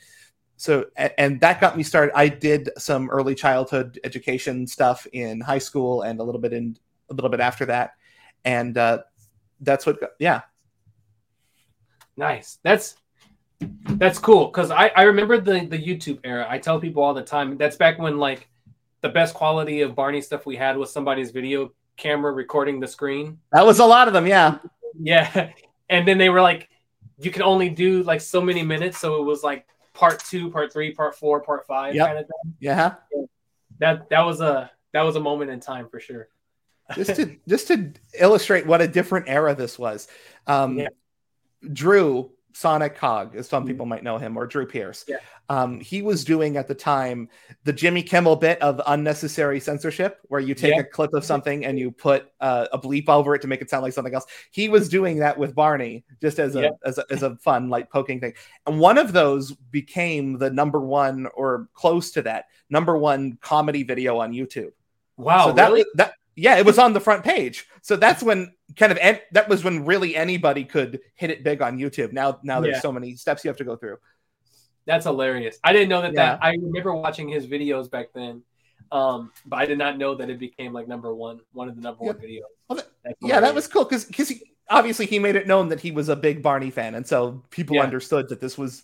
[0.56, 2.16] So, and that got me started.
[2.16, 6.78] I did some early childhood education stuff in high school and a little bit in
[7.10, 7.94] a little bit after that,
[8.46, 9.00] and uh,
[9.62, 10.42] that's what yeah
[12.18, 12.96] nice that's
[13.92, 17.24] that's cool because I, I remember the the youtube era i tell people all the
[17.24, 18.50] time that's back when like
[19.02, 23.38] the best quality of barney stuff we had was somebody's video camera recording the screen
[23.52, 24.58] that was a lot of them yeah
[25.00, 25.52] yeah
[25.90, 26.68] and then they were like
[27.20, 30.74] you can only do like so many minutes so it was like part two part
[30.74, 32.08] three part four part five yep.
[32.08, 32.96] kind of thing yeah
[33.80, 36.28] that that was a that was a moment in time for sure
[36.96, 40.08] just to just to illustrate what a different era this was.
[40.48, 40.88] Um, yeah.
[41.72, 43.72] Drew Sonic Cog, as some mm-hmm.
[43.72, 45.06] people might know him, or Drew Pearce.
[45.08, 45.18] Yeah.
[45.50, 47.28] Um, he was doing at the time
[47.66, 50.82] the Jimmy Kimmel bit of unnecessary censorship, where you take yeah.
[50.82, 53.70] a clip of something and you put uh, a bleep over it to make it
[53.70, 54.26] sound like something else.
[54.52, 56.70] He was doing that with Barney, just as a, yeah.
[56.86, 58.34] as a as a fun like poking thing.
[58.66, 63.84] And one of those became the number one or close to that number one comedy
[63.84, 64.72] video on YouTube.
[65.18, 65.86] Wow, so that really?
[65.96, 67.68] that yeah, it was on the front page.
[67.82, 71.62] So that's when kind of en- that was when really anybody could hit it big
[71.62, 72.14] on YouTube.
[72.14, 72.82] Now now there's yeah.
[72.82, 73.98] so many steps you have to go through.
[74.86, 75.60] That's hilarious.
[75.64, 76.14] I didn't know that.
[76.14, 76.34] Yeah.
[76.34, 78.42] That I remember watching his videos back then,
[78.92, 81.82] um, but I did not know that it became like number one, one of the
[81.82, 82.42] number one videos.
[82.68, 84.34] Well, that, yeah, that was cool because because
[84.70, 87.76] obviously he made it known that he was a big Barney fan, and so people
[87.76, 87.84] yeah.
[87.84, 88.84] understood that this was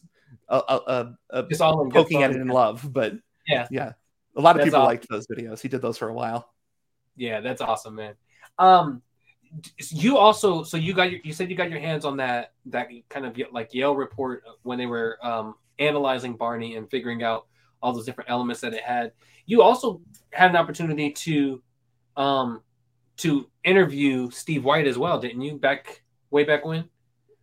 [0.49, 2.87] a, a, a, a all poking at it in love.
[2.91, 3.13] But
[3.47, 3.93] yeah, yeah,
[4.35, 4.87] a lot of That's people awesome.
[4.87, 5.61] liked those videos.
[5.61, 6.53] He did those for a while.
[7.15, 8.13] Yeah, that's awesome, man.
[8.59, 9.01] Um,
[9.89, 12.87] you also so you got your, you said you got your hands on that that
[13.09, 17.47] kind of like Yale report when they were um, analyzing Barney and figuring out
[17.81, 19.11] all those different elements that it had.
[19.45, 21.61] You also had an opportunity to
[22.15, 22.61] um,
[23.17, 25.57] to interview Steve White as well, didn't you?
[25.57, 26.89] Back way back when.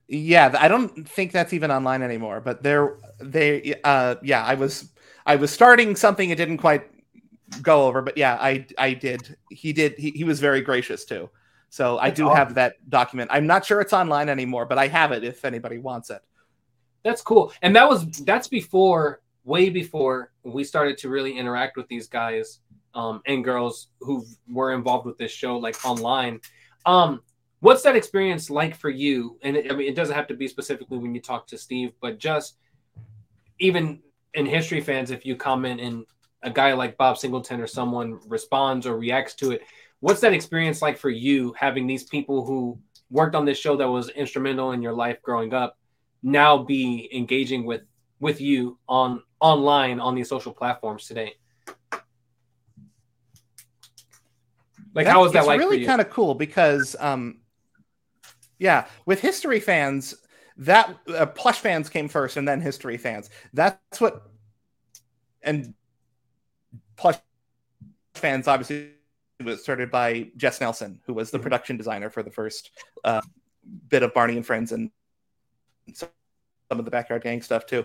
[0.08, 2.40] Yeah, I don't think that's even online anymore.
[2.40, 4.92] But there, they, uh, yeah, I was
[5.24, 6.28] I was starting something.
[6.30, 6.84] It didn't quite
[7.62, 9.36] go over, but yeah, I I did.
[9.50, 9.94] He did.
[9.96, 11.30] He, he was very gracious too.
[11.74, 12.36] So That's I do awesome.
[12.36, 13.30] have that document.
[13.32, 16.22] I'm not sure it's online anymore, but I have it if anybody wants it.
[17.02, 17.52] That's cool.
[17.62, 22.60] And that was that's before, way before we started to really interact with these guys
[22.94, 26.40] um, and girls who were involved with this show, like online.
[26.86, 27.22] Um,
[27.58, 29.36] what's that experience like for you?
[29.42, 31.90] And it, I mean, it doesn't have to be specifically when you talk to Steve,
[32.00, 32.56] but just
[33.58, 34.00] even
[34.34, 36.04] in history fans, if you comment and
[36.44, 39.62] a guy like Bob Singleton or someone responds or reacts to it.
[40.04, 43.88] What's that experience like for you having these people who worked on this show that
[43.88, 45.78] was instrumental in your life growing up
[46.22, 47.80] now be engaging with
[48.20, 51.32] with you on online on these social platforms today?
[54.92, 55.58] Like, that, how is that like?
[55.58, 57.40] Really kind of cool because, um,
[58.58, 60.14] yeah, with history fans,
[60.58, 63.30] that uh, plush fans came first, and then history fans.
[63.54, 64.22] That's what,
[65.40, 65.72] and
[66.94, 67.16] plush
[68.12, 68.90] fans obviously
[69.42, 71.42] was started by Jess Nelson, who was the mm-hmm.
[71.42, 72.70] production designer for the first
[73.04, 73.22] uh,
[73.88, 74.90] bit of Barney and Friends and
[75.94, 76.08] some
[76.70, 77.84] of the Backyard Gang stuff too.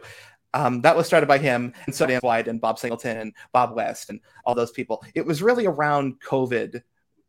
[0.54, 3.76] Um, that was started by him and so Dan White and Bob Singleton and Bob
[3.76, 5.04] West and all those people.
[5.14, 6.82] It was really around COVID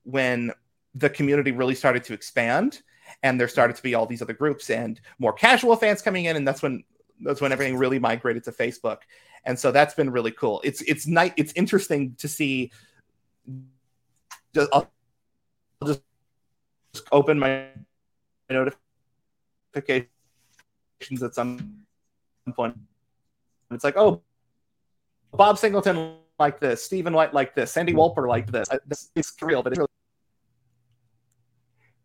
[0.05, 0.53] when
[0.95, 2.81] the community really started to expand
[3.23, 6.37] and there started to be all these other groups and more casual fans coming in
[6.37, 6.83] and that's when
[7.23, 9.01] that's when everything really migrated to Facebook
[9.45, 10.61] and so that's been really cool.
[10.65, 11.35] It's it's night.
[11.37, 12.73] It's interesting to see.
[14.57, 14.91] I'll
[15.87, 16.03] just
[17.13, 17.67] open my
[18.49, 20.09] notifications
[21.23, 21.85] at some
[22.55, 22.77] point.
[23.71, 24.23] It's like, oh,
[25.33, 28.69] Bob Singleton like this, Stephen White like this, Sandy Wolper like this.
[28.87, 29.89] This is real, but it's really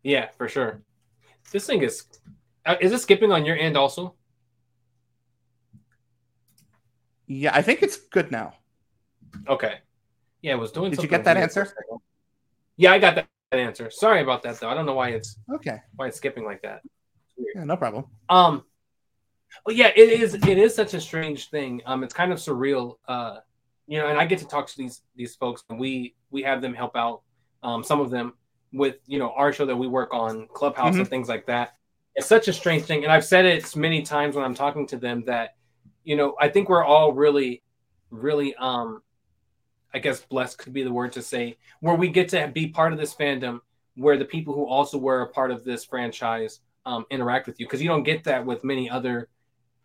[0.02, 0.82] yeah, for sure.
[1.50, 2.04] This thing is
[2.64, 4.14] uh, is it skipping on your end also?
[7.26, 8.54] Yeah, I think it's good now.
[9.48, 9.78] Okay.
[10.42, 10.92] Yeah, it was doing.
[10.92, 11.74] Did you get that answer?
[12.76, 13.90] Yeah, I got that answer.
[13.90, 14.68] Sorry about that though.
[14.68, 15.78] I don't know why it's okay.
[15.96, 16.82] Why it's skipping like that.
[17.54, 18.06] Yeah, no problem.
[18.28, 18.64] Um,
[19.64, 20.34] well, yeah, it is.
[20.34, 21.82] It is such a strange thing.
[21.86, 22.96] Um, it's kind of surreal.
[23.06, 23.38] Uh,
[23.86, 26.60] you know, and I get to talk to these these folks, and we we have
[26.60, 27.22] them help out.
[27.62, 28.34] Um, some of them
[28.72, 31.00] with you know our show that we work on, Clubhouse mm-hmm.
[31.00, 31.74] and things like that.
[32.14, 34.96] It's such a strange thing, and I've said it many times when I'm talking to
[34.96, 35.56] them that
[36.06, 37.62] you know, I think we're all really,
[38.10, 39.02] really, um,
[39.96, 42.92] I guess blessed could be the word to say, where we get to be part
[42.92, 43.60] of this fandom
[43.94, 47.64] where the people who also were a part of this franchise um, interact with you
[47.64, 49.30] because you don't get that with many other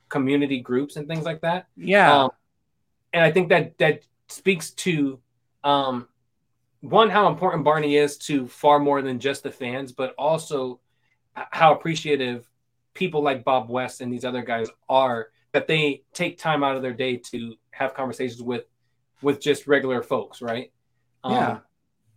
[0.09, 1.67] community groups and things like that.
[1.77, 2.23] Yeah.
[2.23, 2.31] Um,
[3.13, 5.17] and I think that that speaks to
[5.63, 6.09] um,
[6.81, 10.81] one how important Barney is to far more than just the fans, but also
[11.33, 12.49] how appreciative
[12.93, 16.81] people like Bob West and these other guys are that they take time out of
[16.81, 18.65] their day to have conversations with
[19.21, 20.71] with just regular folks, right?
[21.25, 21.49] Yeah.
[21.49, 21.61] Um,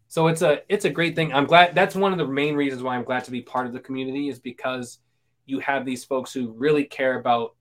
[0.09, 1.33] so it's a it's a great thing.
[1.33, 3.73] I'm glad that's one of the main reasons why I'm glad to be part of
[3.73, 4.99] the community is because
[5.47, 7.55] you have these folks who really care about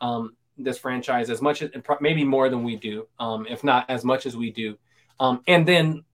[0.00, 4.04] um, this franchise as much as maybe more than we do, um, if not as
[4.04, 4.76] much as we do,
[5.20, 6.04] um, and then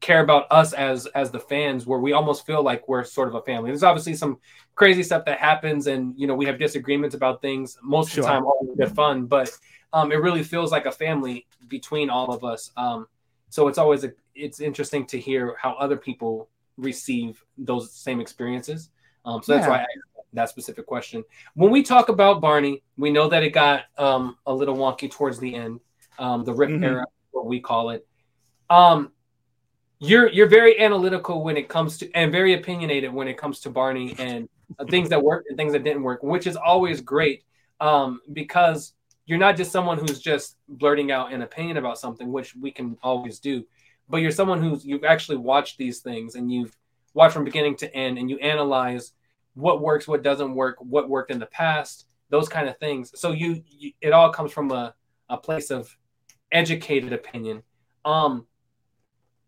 [0.00, 3.34] care about us as as the fans where we almost feel like we're sort of
[3.34, 4.38] a family there's obviously some
[4.76, 8.22] crazy stuff that happens and you know we have disagreements about things most sure.
[8.22, 9.50] of the time all good fun but
[9.92, 13.06] um, it really feels like a family between all of us um,
[13.50, 18.90] so it's always a, it's interesting to hear how other people receive those same experiences
[19.24, 19.70] um, so that's yeah.
[19.70, 21.24] why I asked that specific question
[21.54, 25.38] when we talk about barney we know that it got um, a little wonky towards
[25.38, 25.80] the end
[26.18, 26.84] um, the Riff mm-hmm.
[26.84, 28.06] era what we call it
[28.70, 29.10] um
[30.00, 33.70] you're you're very analytical when it comes to and very opinionated when it comes to
[33.70, 34.48] Barney and
[34.88, 37.44] things that worked and things that didn't work, which is always great
[37.80, 38.92] um, because
[39.28, 42.96] you're not just someone who's just blurting out an opinion about something, which we can
[43.02, 43.62] always do,
[44.08, 46.74] but you're someone who's you've actually watched these things and you've
[47.12, 49.12] watched from beginning to end and you analyze
[49.52, 53.12] what works, what doesn't work, what worked in the past, those kind of things.
[53.20, 54.94] So you, you it all comes from a,
[55.28, 55.94] a place of
[56.50, 57.62] educated opinion.
[58.06, 58.46] Um,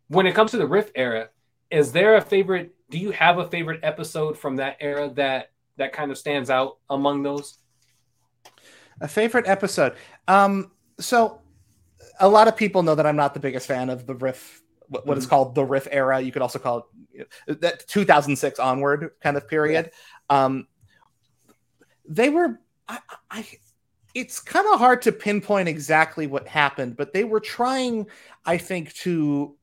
[0.09, 1.31] when it comes to the Riff era,
[1.71, 2.75] is there a favorite?
[2.91, 6.77] Do you have a favorite episode from that era that that kind of stands out
[6.91, 7.60] among those?
[9.01, 9.95] A favorite episode.
[10.29, 11.41] Um, so
[12.19, 15.07] a lot of people know that I'm not the biggest fan of the Riff, what,
[15.07, 15.19] mm-hmm.
[15.19, 16.21] is called the Riff era.
[16.21, 19.91] You could also call it that 2006 onward kind of period.
[20.31, 20.45] Yeah.
[20.45, 20.67] Um,
[22.09, 22.99] they were, I,
[23.31, 23.47] I
[24.15, 28.07] it's kind of hard to pinpoint exactly what happened, but they were trying,
[28.45, 29.57] I think, to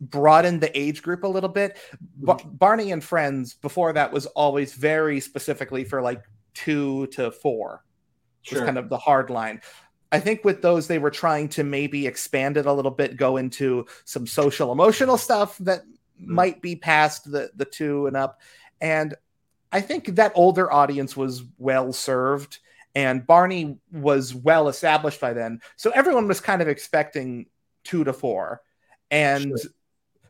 [0.00, 1.78] broaden the age group a little bit.
[2.18, 6.22] Barney and Friends before that was always very specifically for like
[6.54, 7.84] two to four.
[8.46, 8.60] Sure.
[8.60, 9.60] Was kind of the hard line.
[10.12, 13.36] I think with those they were trying to maybe expand it a little bit, go
[13.36, 16.34] into some social emotional stuff that mm-hmm.
[16.34, 18.40] might be past the the two and up.
[18.80, 19.14] And
[19.72, 22.60] I think that older audience was well served
[22.94, 25.60] and Barney was well established by then.
[25.76, 27.46] So everyone was kind of expecting
[27.84, 28.62] two to four.
[29.10, 29.70] And sure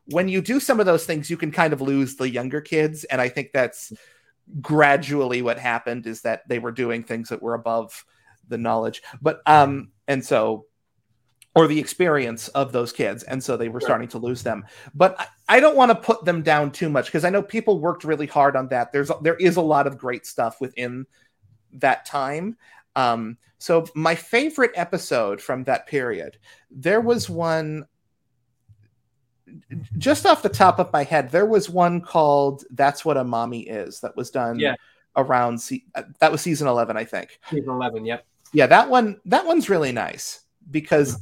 [0.07, 3.05] when you do some of those things, you can kind of lose the younger kids.
[3.05, 3.93] And I think that's
[4.61, 8.05] gradually what happened is that they were doing things that were above
[8.49, 9.03] the knowledge.
[9.21, 10.67] But, um, and so,
[11.55, 13.23] or the experience of those kids.
[13.23, 14.67] And so they were starting to lose them.
[14.95, 17.81] But I, I don't want to put them down too much because I know people
[17.81, 18.93] worked really hard on that.
[18.93, 21.07] There's, there is a lot of great stuff within
[21.73, 22.59] that time.
[22.95, 26.39] Um, so my favorite episode from that period,
[26.71, 27.87] there was one
[29.99, 33.61] just off the top of my head, there was one called "That's What a Mommy
[33.61, 34.75] Is" that was done yeah.
[35.17, 37.39] around se- uh, that was season eleven, I think.
[37.51, 38.27] Season eleven, yep.
[38.53, 41.21] Yeah, that one that one's really nice because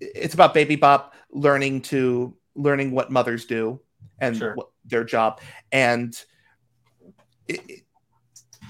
[0.00, 3.80] it's about Baby Bop learning to learning what mothers do
[4.18, 4.54] and sure.
[4.54, 5.40] what, their job,
[5.70, 6.14] and
[7.46, 7.82] it, it,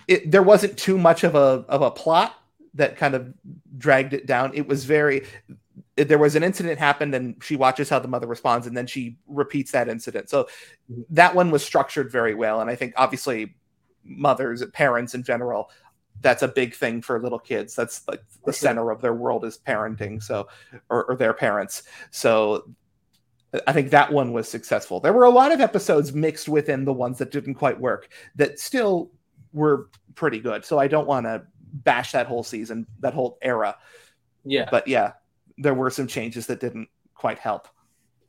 [0.07, 2.35] it, there wasn't too much of a of a plot
[2.75, 3.33] that kind of
[3.77, 4.53] dragged it down.
[4.55, 5.27] It was very
[6.05, 9.17] there was an incident happened and she watches how the mother responds and then she
[9.27, 10.31] repeats that incident.
[10.31, 10.45] So
[10.91, 11.03] mm-hmm.
[11.11, 13.55] that one was structured very well and i think obviously
[14.05, 15.71] mothers parents in general
[16.21, 17.77] that's a big thing for little kids.
[17.77, 20.49] That's like the center of their world is parenting so
[20.89, 21.85] or, or their parents.
[22.11, 22.75] So
[23.67, 25.01] i think that one was successful.
[25.01, 28.59] There were a lot of episodes mixed within the ones that didn't quite work that
[28.59, 29.11] still
[29.53, 30.65] were pretty good.
[30.65, 33.77] So i don't want to bash that whole season that whole era.
[34.45, 34.69] Yeah.
[34.71, 35.13] But yeah
[35.59, 37.69] there were some changes that didn't quite help.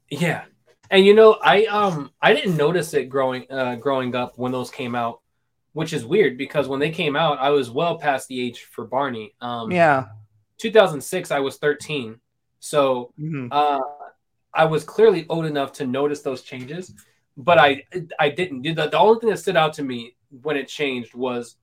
[0.09, 0.45] Yeah.
[0.91, 4.71] And you know, I um I didn't notice it growing uh growing up when those
[4.71, 5.21] came out,
[5.73, 8.85] which is weird because when they came out, I was well past the age for
[8.85, 9.35] Barney.
[9.41, 10.07] Um Yeah.
[10.57, 12.19] 2006 I was 13.
[12.59, 13.47] So mm-hmm.
[13.51, 13.79] uh
[14.53, 16.93] I was clearly old enough to notice those changes,
[17.37, 17.83] but I
[18.17, 18.63] I didn't.
[18.63, 21.55] The, the only thing that stood out to me when it changed was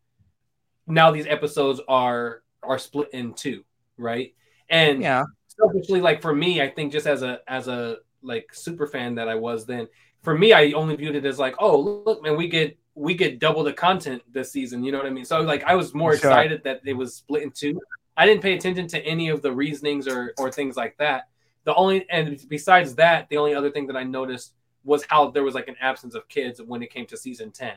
[0.86, 3.64] now these episodes are are split in two,
[3.98, 4.34] right?
[4.68, 5.24] And yeah,
[5.58, 9.28] selfishly, like for me, I think just as a as a like super fan that
[9.28, 9.88] I was then,
[10.22, 13.38] for me, I only viewed it as like, oh look, man, we get we get
[13.38, 14.82] double the content this season.
[14.82, 15.24] You know what I mean?
[15.24, 16.30] So like I was more sure.
[16.30, 17.80] excited that it was split in two.
[18.16, 21.28] I didn't pay attention to any of the reasonings or or things like that.
[21.64, 25.42] The only and besides that, the only other thing that I noticed was how there
[25.42, 27.72] was like an absence of kids when it came to season 10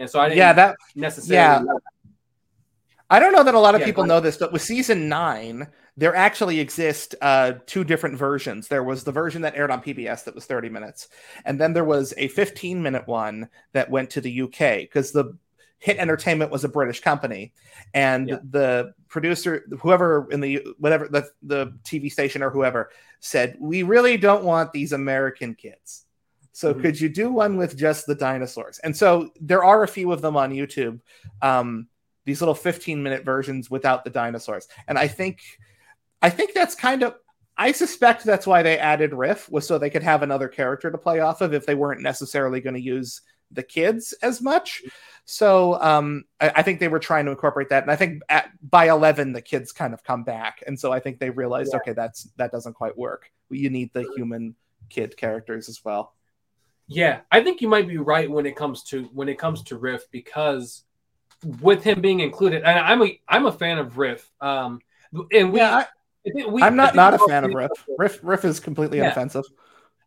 [0.00, 1.74] and so i didn't yeah, that necessarily yeah.
[3.10, 5.68] I don't know that a lot of Yeah, people know this, but with season nine,
[5.96, 8.68] there actually exist uh, two different versions.
[8.68, 11.08] There was the version that aired on PBS that was 30 minutes,
[11.44, 15.36] and then there was a 15 minute one that went to the UK because the
[15.78, 17.52] Hit Entertainment was a British company,
[17.92, 18.38] and Yeah.
[18.50, 24.16] the producer, whoever in the whatever the the TV station or whoever said, we really
[24.16, 26.06] don't want these American kids.
[26.52, 26.80] So Mhm.
[26.80, 28.78] could you do one with just the dinosaurs?
[28.78, 31.00] And so there are a few of them on YouTube.
[31.42, 31.88] Um,
[32.24, 34.68] these little 15 minute versions without the dinosaurs.
[34.88, 35.40] And I think
[36.24, 37.16] I think that's kind of
[37.54, 40.96] I suspect that's why they added Riff was so they could have another character to
[40.96, 43.20] play off of if they weren't necessarily going to use
[43.52, 44.82] the kids as much.
[45.26, 48.48] So um, I, I think they were trying to incorporate that, and I think at,
[48.68, 51.80] by eleven the kids kind of come back, and so I think they realized Yeah.
[51.80, 53.30] okay, that's that doesn't quite work.
[53.50, 54.54] You need the human
[54.88, 56.14] kid characters as well.
[56.86, 59.76] Yeah, I think you might be right when it comes to when it comes to
[59.76, 60.84] Riff because
[61.60, 64.30] with him being included, and I'm a I'm a fan of Riff.
[64.40, 64.80] Um,
[65.32, 65.86] and we, yeah, I
[66.30, 67.70] think we I, am not not a fan of Riff.
[67.98, 69.04] Riff Riff is completely Yeah.
[69.06, 69.44] inoffensive.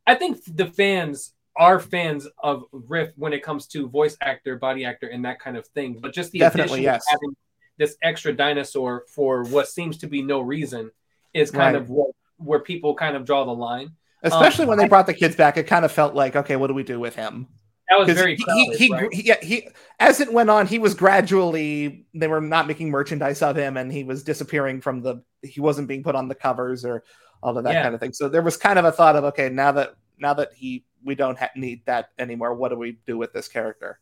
[0.05, 4.85] I think the fans are fans of Riff when it comes to voice actor, body
[4.85, 5.97] actor, and that kind of thing.
[5.99, 7.03] But just the Definitely, yes.
[7.07, 7.35] of having
[7.77, 10.91] this extra dinosaur for what seems to be no reason
[11.33, 11.81] is kind Right.
[11.81, 13.91] of what, where people kind of draw the line.
[14.23, 16.67] Especially Um, when they brought the kids back, it kind of felt like, okay, what
[16.67, 17.47] do we do with him?
[17.89, 19.13] That was very he, crowded, he, he, right?
[19.13, 19.69] he, yeah, he,
[19.99, 23.91] as it went on, he was gradually, they were not making merchandise of him and
[23.91, 27.03] he was disappearing from the, he wasn't being put on the covers or
[27.41, 27.83] all of that Yeah.
[27.83, 28.13] kind of thing.
[28.13, 31.15] So there was kind of a thought of, okay, now that, now that he, we
[31.15, 33.99] don't ha- need that anymore, what do we do with this character?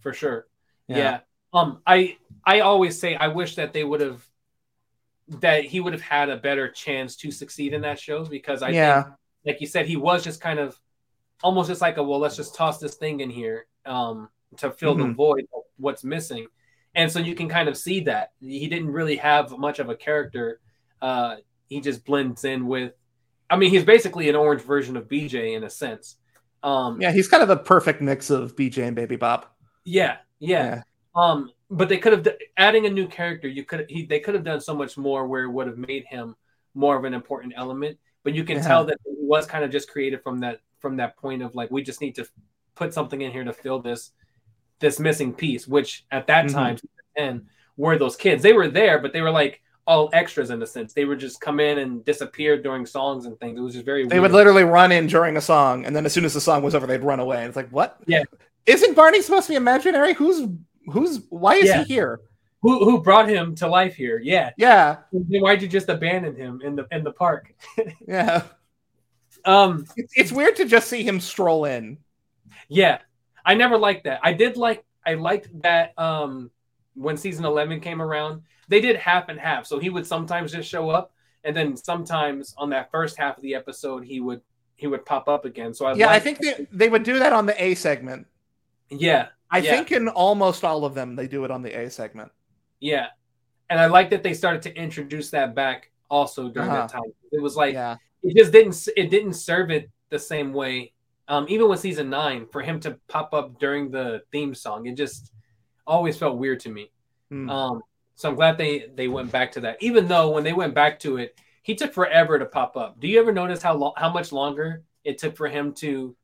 [0.00, 0.46] for sure.
[0.86, 1.20] Yeah.
[1.54, 4.22] Um I I always say I wish that they would have
[5.40, 8.68] that he would have had a better chance to succeed in that show because I
[8.68, 9.02] yeah.
[9.02, 9.14] think
[9.46, 10.78] like you said he was just kind of
[11.44, 14.94] almost just like a well let's just toss this thing in here um to fill
[14.96, 15.14] the Mhm.
[15.14, 16.46] void of what's missing.
[16.96, 19.96] And so you can kind of see that he didn't really have much of a
[19.96, 20.60] character.
[21.02, 21.36] Uh
[21.68, 22.92] he just blends in with
[23.50, 26.16] I mean he's basically an orange version of BJ in a sense.
[26.62, 29.54] Um yeah, he's kind of a perfect mix of BJ and Baby Bop.
[29.84, 30.82] yeah, yeah.
[31.14, 32.26] Um, but they could have
[32.56, 33.48] adding a new character.
[33.48, 36.04] You could he they could have done so much more where it would have made
[36.06, 36.36] him
[36.74, 37.98] more of an important element.
[38.24, 38.66] But you can Yeah.
[38.70, 41.70] tell that he was kind of just created from that from that point of like
[41.70, 42.26] we just need to
[42.74, 44.10] put something in here to fill this
[44.80, 45.66] this missing piece.
[45.66, 46.52] Which at that Mhm.
[46.52, 46.76] time,
[47.16, 47.46] and
[47.78, 48.42] were those kids?
[48.42, 50.92] They were there, but they were like all extras in a sense.
[50.92, 53.58] They would just come in and disappear during songs and things.
[53.58, 54.02] It was just very.
[54.06, 54.22] They weird.
[54.22, 56.74] would literally run in during a song, and then as soon as the song was
[56.74, 57.38] over, they'd run away.
[57.38, 57.96] And it's like, what?
[58.06, 58.24] Yeah.
[58.66, 60.12] Isn't Barney supposed to be imaginary?
[60.12, 60.46] Who's
[60.92, 61.84] who's why is Yeah.
[61.84, 62.20] he here?
[62.62, 64.18] who who brought him to life here?
[64.22, 64.50] Yeah.
[64.56, 67.54] Yeah, Why'd you just abandon him in the in the park?
[68.08, 68.42] yeah.
[69.44, 71.98] Um, It's, it's weird to just see him stroll in.
[72.68, 72.98] yeah,
[73.44, 74.20] I never liked that.
[74.22, 76.50] I did like I liked that um
[76.94, 79.66] when season eleven came around, they did half and half.
[79.66, 81.12] So he would sometimes just show up,
[81.44, 84.40] and then sometimes on that first half of the episode, he would
[84.76, 85.74] he would pop up again.
[85.74, 88.26] So I Yeah, I think they, they would do that on the A segment.
[88.90, 89.70] yeah, I Yeah.
[89.70, 92.32] think in almost all of them, they do it on the A segment.
[92.80, 93.06] yeah,
[93.70, 96.74] and I like that they started to introduce that back also during Uh-huh.
[96.74, 97.02] that time.
[97.32, 100.92] It was like yeah, it just didn't it didn't serve it the same way
[101.28, 104.96] um even with season nine for him to pop up during the theme song it
[104.96, 105.32] just
[105.86, 106.90] always felt weird to me
[107.30, 107.48] Hmm.
[107.48, 107.82] um
[108.16, 111.00] so i'm glad they they went back to that even though when they went back
[111.00, 114.10] to it he took forever to pop up do you ever notice how long how
[114.12, 116.14] much longer it took for him to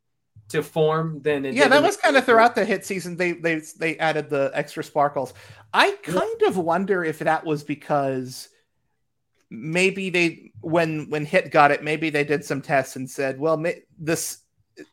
[0.48, 1.68] to form than it yeah.
[1.68, 3.16] That was kind of throughout the hit season.
[3.16, 5.32] They they they added the extra sparkles.
[5.72, 8.48] I kind of wonder if that was because
[9.48, 13.56] maybe they when when hit got it, maybe they did some tests and said, well,
[13.56, 14.38] ma- this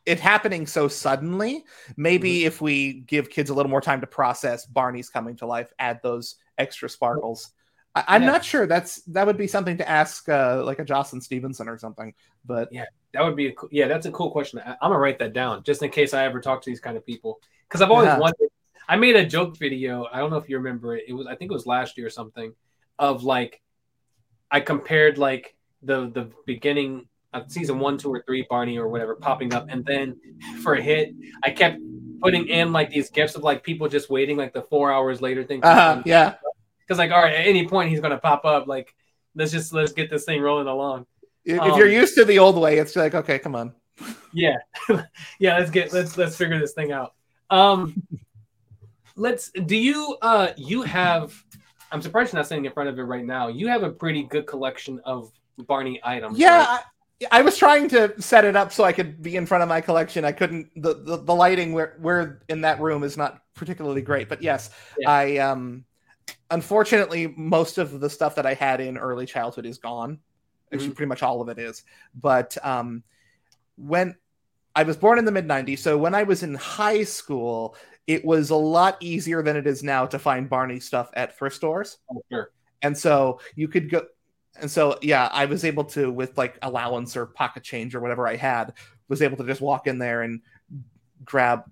[0.05, 1.63] it happening so suddenly.
[1.95, 5.71] Maybe if we give kids a little more time to process Barney's coming to life,
[5.79, 7.51] add those extra sparkles.
[7.95, 8.31] I, I'm Yeah.
[8.31, 8.67] not sure.
[8.67, 12.13] That's that would be something to ask, uh, like a Jocelyn Stevenson or something.
[12.45, 14.99] But yeah, that would be a, cool- yeah that's a cool question I, i'm gonna
[14.99, 17.81] write that down just in case i ever talk to these kind of people because
[17.81, 18.19] i've always Yeah.
[18.19, 18.49] wondered
[18.87, 21.33] i made a joke video i don't know if you remember it it was i
[21.33, 22.53] think it was last year or something
[22.99, 23.61] of like
[24.51, 25.55] i compared like
[25.87, 29.67] the the beginning of season one two or three barney or whatever popping up.
[29.69, 30.15] And then
[30.63, 31.13] for a hit
[31.43, 31.79] i kept
[32.21, 35.43] putting in like these gifts of like people just waiting like the four hours later
[35.43, 35.63] thing.
[35.63, 36.35] Uh, yeah,
[36.79, 38.93] because like all right at any point he's gonna pop up like
[39.35, 41.05] let's just let's get this thing rolling along.
[41.45, 43.73] If, Um, if you're used to the old way, it's like okay, come on.
[44.33, 44.57] yeah.
[45.39, 47.13] Yeah let's get let's let's figure this thing out.
[47.49, 48.01] Um
[49.15, 51.33] let's do you uh you have
[51.91, 53.47] i'm surprised you're not sitting in front of it right now.
[53.47, 55.31] You have a pretty good collection of
[55.63, 56.83] barney items Yeah, right?
[57.31, 59.81] I was trying to set it up so I could be in front of my
[59.81, 60.23] collection.
[60.23, 60.69] I couldn't.
[60.75, 64.29] The the, the lighting where we're in that room is not particularly great.
[64.29, 65.09] But yes, yeah.
[65.09, 65.85] I um,
[66.51, 70.19] unfortunately, most of the stuff that I had in early childhood is gone.
[70.71, 70.95] Actually, mm-hmm.
[70.95, 71.83] pretty much all of it is.
[72.13, 73.03] But um,
[73.77, 74.15] when
[74.75, 78.23] I was born in the mid '90s, so when I was in high school, it
[78.23, 81.97] was a lot easier than it is now to find Barney stuff at thrift stores.
[82.11, 82.51] Oh, sure.
[82.83, 84.05] And so you could go
[84.59, 88.27] and so yeah, I was able to with like allowance or pocket change or whatever
[88.27, 88.73] I had,
[89.07, 90.41] was able to just walk in there and
[91.23, 91.63] grab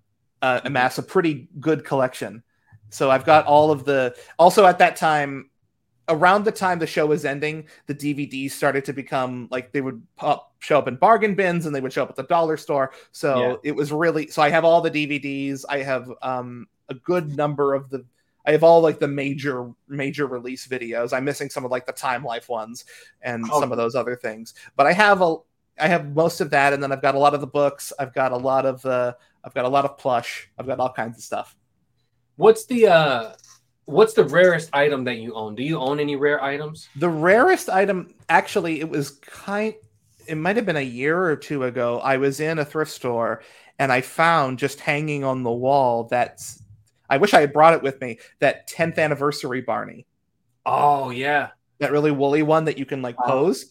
[0.41, 2.43] uh, amass a pretty good collection.
[2.89, 5.49] So I've got all of the also at that time
[6.07, 10.01] around the time the show was ending, the DVDs started to become like they would
[10.15, 12.91] pop, show up in bargain bins and they would show up at the dollar store.
[13.11, 13.55] So yeah.
[13.63, 15.65] it was really so I have all the DVDs.
[15.67, 18.05] I have um, a good number of the
[18.45, 21.13] I have all like the major major release videos.
[21.13, 22.85] I'm missing some of like the Time Life ones
[23.21, 23.59] and oh.
[23.59, 24.53] some of those other things.
[24.75, 25.37] But I have a
[25.79, 27.91] I have most of that, and then I've got a lot of the books.
[27.99, 30.49] I've got a lot of uh, I've got a lot of plush.
[30.57, 31.55] I've got all kinds of stuff.
[32.37, 33.33] What's the uh
[33.85, 35.55] what's the rarest item that you own?
[35.55, 36.89] Do you own any rare items?
[36.95, 39.75] The rarest item actually it was kind
[40.27, 41.99] it might have been a year or two ago.
[41.99, 43.41] I was in a thrift store
[43.77, 46.61] and I found just hanging on the wall that's
[47.09, 48.19] I wish I had brought it with me.
[48.39, 50.05] That 10th anniversary Barney.
[50.65, 51.49] Oh yeah,
[51.79, 53.67] that really woolly one that you can like pose.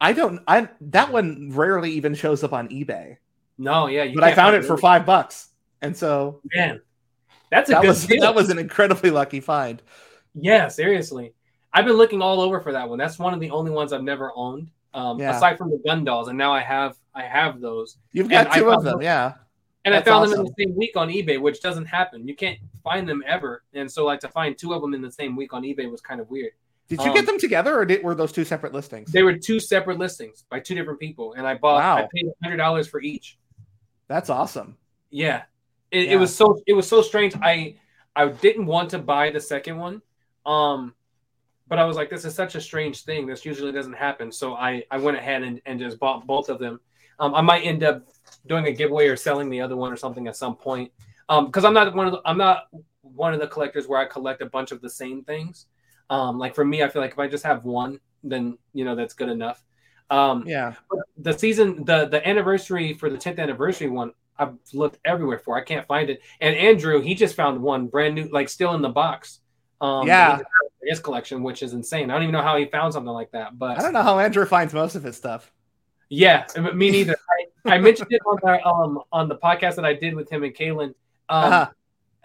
[0.00, 0.40] I don't.
[0.48, 3.18] I that one rarely even shows up on eBay.
[3.56, 6.80] No, yeah, but I found it for five bucks, and so man,
[7.50, 8.20] that's a that good was deal.
[8.22, 9.80] that was an incredibly lucky find.
[10.34, 11.34] Yeah, seriously,
[11.72, 12.98] I've been looking all over for that one.
[12.98, 15.36] That's one of the only ones I've never owned, um, yeah.
[15.36, 17.98] aside from the Gund dolls, and now I have I have those.
[18.10, 19.34] You've got two of them, yeah.
[19.84, 20.38] And That's I found awesome.
[20.38, 22.26] them in the same week on eBay, which doesn't happen.
[22.28, 23.64] You can't find them ever.
[23.74, 26.00] And so, like, to find two of them in the same week on eBay was
[26.00, 26.52] kind of weird.
[26.88, 29.10] Did you um, get them together, or did, were those two separate listings?
[29.10, 31.78] They were two separate listings by two different people, and I bought.
[31.78, 31.96] Wow.
[31.96, 33.38] I paid hundred dollars for each.
[34.08, 34.76] That's awesome.
[35.10, 35.42] Yeah.
[35.90, 36.12] It, yeah.
[36.12, 37.34] it was so it was so strange.
[37.40, 37.76] I
[38.14, 40.02] I didn't want to buy the second one,
[40.44, 40.94] um,
[41.66, 43.26] but I was like, this is such a strange thing.
[43.26, 44.30] This usually doesn't happen.
[44.30, 46.78] So I I went ahead and, and just bought both of them.
[47.18, 48.06] Um, I might end up
[48.46, 50.90] doing a giveaway or selling the other one or something at some point.
[51.28, 52.64] Um, because I'm not one of the, I'm not
[53.02, 55.66] one of the collectors where I collect a bunch of the same things.
[56.10, 58.94] Um, like for me, I feel like if I just have one, then you know
[58.94, 59.64] that's good enough.
[60.10, 60.74] Um, yeah.
[61.18, 65.56] The season, the the anniversary for the 10th anniversary one, I've looked everywhere for.
[65.56, 66.20] I can't find it.
[66.40, 69.40] And Andrew, he just found one brand new, like still in the box.
[69.80, 70.40] Um, yeah.
[70.82, 72.10] His collection, which is insane.
[72.10, 73.58] I don't even know how he found something like that.
[73.58, 75.50] But I don't know how Andrew finds most of his stuff.
[76.08, 77.16] Yeah, me neither.
[77.64, 80.54] I, mentioned it on the um on the podcast that I did with him and
[80.54, 80.94] Kaylin.
[81.28, 81.70] Um, uh-huh.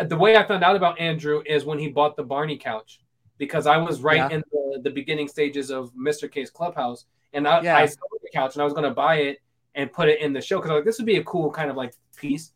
[0.06, 3.02] The way I found out about Andrew is when he bought the Barney couch
[3.38, 4.30] because I was right yeah.
[4.30, 6.32] in the, the beginning stages of Mr.
[6.32, 7.78] K's Clubhouse, and I, yeah.
[7.78, 9.42] I saw the couch and I was going to buy it
[9.76, 11.52] and put it in the show because I was like, this would be a cool
[11.52, 12.52] kind of like piece.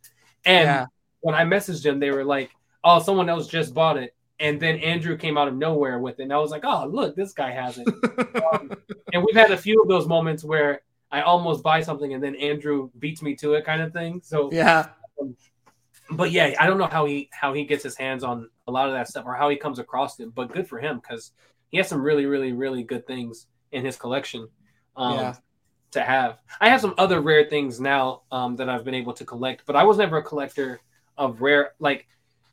[0.46, 0.86] And yeah.
[1.22, 2.50] when I messaged them, they were like,
[2.84, 6.24] "Oh, someone else just bought it." And then Andrew came out of nowhere with it,
[6.24, 7.88] and I was like, "Oh, look, this guy has it."
[8.54, 8.72] um,
[9.14, 12.36] and we've had a few of those moments where I almost buy something and then
[12.36, 14.22] Andrew beats me to it kind of thing.
[14.24, 14.89] So yeah.
[15.20, 15.36] Um,
[16.12, 18.88] but yeah, I don't know how he how he gets his hands on a lot
[18.88, 21.32] of that stuff or how he comes across it, but good for him because
[21.70, 24.47] he has some really, really, really good things in his collection.
[24.95, 25.36] Um, yeah.
[25.91, 29.26] To have, I have some other rare things now um, that I've been able to
[29.26, 30.80] collect, but I was never a collector
[31.18, 31.74] of rare.
[31.80, 32.07] Like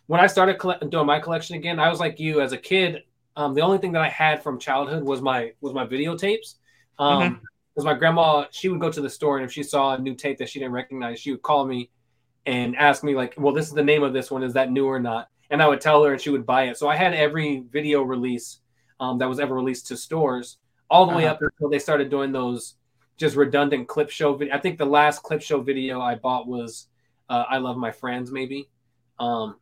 [0.08, 3.04] when I started collect- doing my collection again, I was like you as a kid.
[3.36, 6.56] Um, the only thing that I had from childhood was my was my videotapes.
[6.98, 7.44] Um, mm-hmm
[7.78, 10.12] because my grandma she would go to the store and if she saw a new
[10.12, 11.88] tape that she didn't recognize she would call me
[12.44, 14.42] and ask me like well this is the name of this one.
[14.42, 15.28] Is that new or not?
[15.50, 16.76] And i would tell her and she would buy it.
[16.76, 18.58] So i had every video release
[18.98, 20.58] um, that was ever released to stores
[20.90, 21.18] all the uh-huh.
[21.18, 22.74] way up until they started doing those
[23.16, 26.88] just redundant clip show video i think the last clip show video i bought was
[27.28, 28.68] uh, i love my friends maybe.
[29.20, 29.54] Um,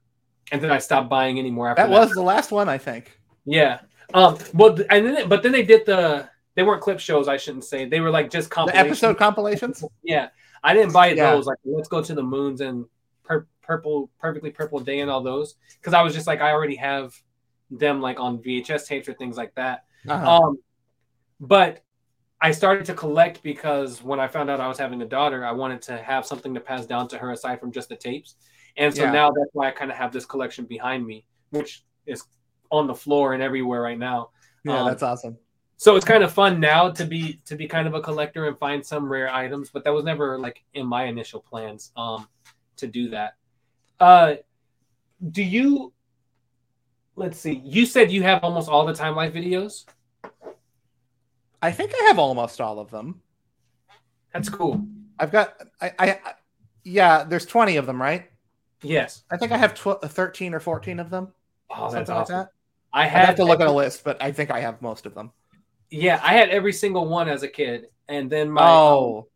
[0.53, 2.01] and then i stopped buying anymore after that, that.
[2.01, 3.21] was the last one i think.
[3.45, 3.81] Yeah.
[4.15, 7.29] Um well and then but then they did the they weren't clip shows.
[7.29, 8.83] I shouldn't say they were like just compilations.
[8.83, 9.85] The episode compilations.
[10.03, 10.29] Yeah,
[10.65, 11.31] I didn't buy yeah.
[11.31, 11.47] those.
[11.47, 12.87] Like, let's go to the moons and
[13.23, 16.77] pur- purple, perfectly purple day and all those because I was just like, I already
[16.77, 17.15] have
[17.71, 19.85] them like on VHS tapes or things like that.
[20.09, 20.43] Uh-huh.
[20.43, 20.59] Um,
[21.41, 21.85] but
[22.41, 25.53] I started to collect because when I found out I was having a daughter, I
[25.53, 28.37] wanted to have something to pass down to her aside from just the tapes.
[28.79, 29.11] And so yeah.
[29.11, 32.25] now that's why I kind of have this collection behind me, which is
[32.71, 34.31] on the floor and everywhere right now.
[34.65, 35.39] Yeah, um, that's awesome
[35.77, 38.59] so it's kind of fun now to be to be kind of a collector and
[38.59, 42.27] find some rare items but that was never like in my initial plans um
[42.77, 43.35] to do that
[44.01, 44.35] uh
[45.31, 45.93] do you
[47.17, 49.85] let's see you said you have almost all the time life videos
[51.63, 53.21] i think i have almost all of them
[54.37, 54.87] That's cool.
[55.19, 56.19] I've got I, I
[56.85, 58.31] yeah, there's 20 of them, right?
[58.83, 59.25] Yes.
[59.31, 61.33] I think I have 12, 13 or 14 of them.
[61.71, 62.37] Oh, that's awesome.
[62.37, 62.51] like that.
[62.93, 65.15] I I have to look at a list, but I think I have most of
[65.15, 65.33] them.
[65.91, 69.29] Yeah, I had every single one as a kid, and then my um, oh,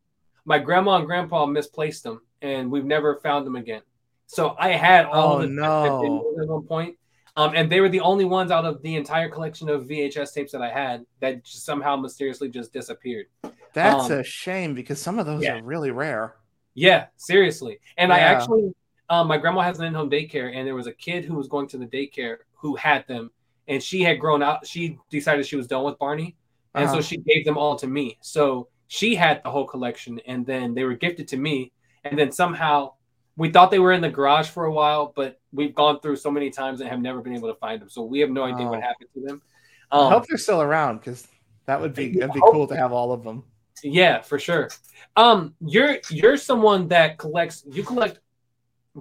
[0.44, 3.82] my grandma and grandpa misplaced them, and we've never found them again.
[4.26, 6.34] So I had all Oh, the no.
[6.40, 6.96] at one point,
[7.36, 10.52] um, and they were the only ones out of the entire collection of VHS tapes
[10.52, 13.26] that I had that just somehow mysteriously just disappeared.
[13.72, 15.58] that's um, a shame because some of those yeah.
[15.58, 16.34] are really rare.
[16.74, 17.80] Yeah, seriously.
[17.96, 18.72] And I actually,
[19.08, 21.66] um, my grandma has an in-home daycare, and there was a kid who was going
[21.68, 23.30] to the daycare who had them,
[23.66, 24.66] and she had grown out.
[24.66, 26.36] She decided she was done with Barney,
[26.74, 26.94] and Uh-huh.
[26.96, 28.18] so she gave them all to me.
[28.20, 31.72] So she had the whole collection, and then they were gifted to me,
[32.04, 32.94] and then somehow
[33.36, 36.30] we thought they were in the garage for a while, but we've gone through so
[36.30, 37.88] many times and have never been able to find them.
[37.88, 39.42] So we have no idea what happened to them.
[39.90, 41.26] I Um, hope they're still around because
[41.66, 43.44] that would be it'd be cool to have all of them.
[43.82, 44.68] Yeah, for sure.
[45.16, 48.20] Um, you're you're someone that collects you collect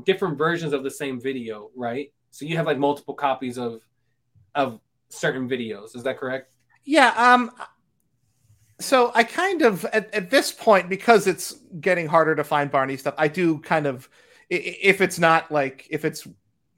[0.05, 2.13] different versions of the same video, right?
[2.31, 3.81] So you have like multiple copies of
[4.55, 5.95] of certain videos.
[5.95, 6.53] Is that correct?
[6.85, 7.13] Yeah.
[7.15, 7.51] Um.
[8.79, 12.95] So I kind of at, at this point because it's getting harder to find Barney
[12.97, 13.15] stuff.
[13.17, 14.07] I do kind of
[14.49, 16.27] if it's not like if it's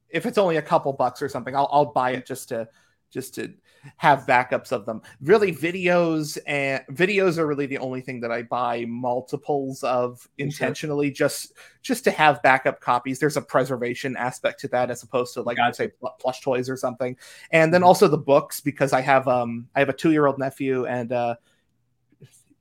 [0.09, 2.67] if it's only a couple bucks or something, I'll I'll buy it just to
[3.11, 3.53] just to
[3.97, 5.01] have backups of them.
[5.21, 11.11] Really, videos and videos are really the only thing that I buy multiples of intentionally
[11.11, 13.19] just just to have backup copies.
[13.19, 16.77] There's a preservation aspect to that as opposed to like I'd say plush toys or
[16.77, 17.17] something.
[17.51, 17.85] And then Mhm.
[17.85, 21.11] also the books because I have um I have a two year old nephew and
[21.11, 21.35] uh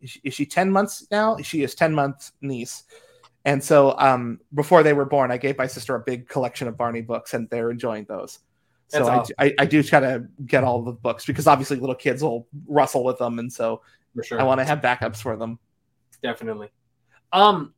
[0.00, 1.36] is she- is she 10 months now?
[1.38, 2.84] She is 10 months niece.
[3.44, 6.76] And so um before they were born, I gave my sister a big collection of
[6.76, 8.38] Barney books and they're enjoying those.
[8.90, 9.34] So That's I, awesome.
[9.38, 13.04] I, I do try to get all the books because obviously little kids will rustle
[13.04, 13.38] with them.
[13.38, 13.82] And so
[14.16, 14.40] For sure.
[14.40, 15.60] I want to have backups for them.
[16.24, 16.70] Definitely.
[17.32, 17.72] Um,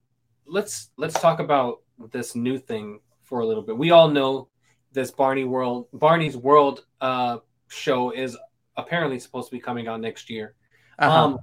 [0.46, 3.76] let's let's talk about this new thing for a little bit.
[3.76, 4.48] We all know
[4.92, 7.38] this Barney World Barney's World uh
[7.68, 8.36] show is
[8.76, 10.54] apparently supposed to be coming out next year.
[10.98, 11.24] Uh-huh.
[11.24, 11.38] Um,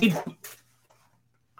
[0.00, 0.14] we,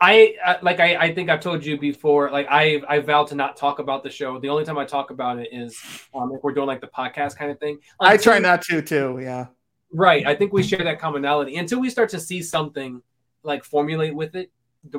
[0.01, 2.31] I I- like I, I think I've told you before.
[2.31, 4.39] Like I I vow to not talk about the show.
[4.39, 5.79] The only time I talk about it is
[6.15, 7.79] um, if we're doing like the podcast kind of thing.
[8.01, 9.19] I try not to too.
[9.21, 9.47] Yeah.
[9.93, 10.27] Right.
[10.27, 13.03] I think we share that commonality until we start to see something
[13.43, 14.51] like formulate with it,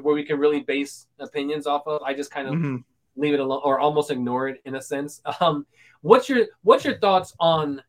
[0.02, 2.02] where we can really base opinions off of.
[2.02, 2.84] I just kind of Mhm.
[3.16, 5.22] leave it alone or almost ignore it in a sense.
[5.42, 5.66] Um,
[6.02, 7.82] what's your what's your thoughts on?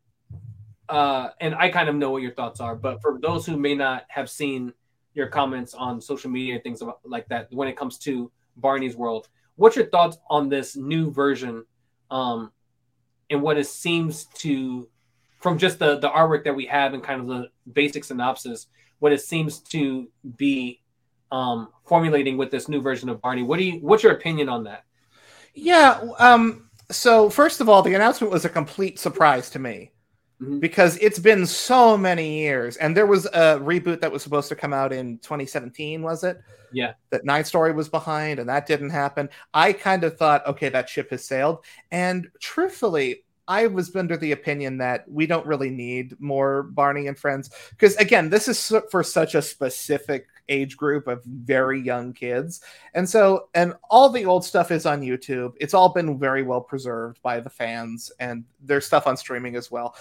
[0.88, 3.74] Uh, and I kind of know what your thoughts are, but for those who may
[3.76, 4.72] not have seen
[5.20, 9.28] your comments on social media and things like that, when it comes to Barney's World,
[9.56, 11.64] what's your thoughts on this new version?
[12.10, 12.50] Um,
[13.28, 14.88] and what it seems to,
[15.38, 18.66] from just the the artwork that we have and kind of the basic synopsis,
[18.98, 20.80] what it seems to be
[21.30, 23.44] um, formulating with this new version of Barney.
[23.44, 23.78] What do you?
[23.80, 24.84] What's your opinion on that?
[25.54, 26.00] Yeah.
[26.18, 29.92] Um, so first of all, the announcement was a complete surprise to me.
[30.40, 30.58] Mm-hmm.
[30.58, 34.56] because it's been so many years, and there was a reboot that was supposed to
[34.56, 36.40] come out in 2017, was it?
[36.72, 36.94] Yeah.
[37.10, 39.28] That Nine Story was behind, and that didn't happen.
[39.52, 43.24] I kind of thought, okay, that ship has sailed, and truthfully.
[43.48, 47.96] I was under the opinion that we don't really need more Barney and Friends because
[47.96, 52.60] again, this is for such a specific age group of very young kids.
[52.94, 55.54] And so, and all the old stuff is on YouTube.
[55.58, 59.68] It's all been very well preserved by the fans, and there's stuff on streaming as
[59.68, 59.96] well.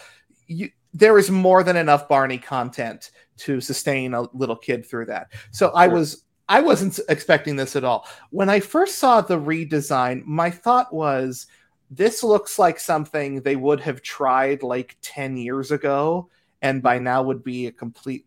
[0.50, 5.32] You, there is more than enough Barney content to sustain a little kid through that.
[5.52, 6.26] So I was.
[6.52, 8.08] I wasn't expecting this at all.
[8.32, 11.46] When I first saw the redesign, my thought was
[11.92, 16.30] this looks like something they would have tried like 10 years ago
[16.62, 18.26] and by now would be a complete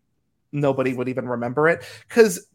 [0.51, 2.47] nobody would even remember it because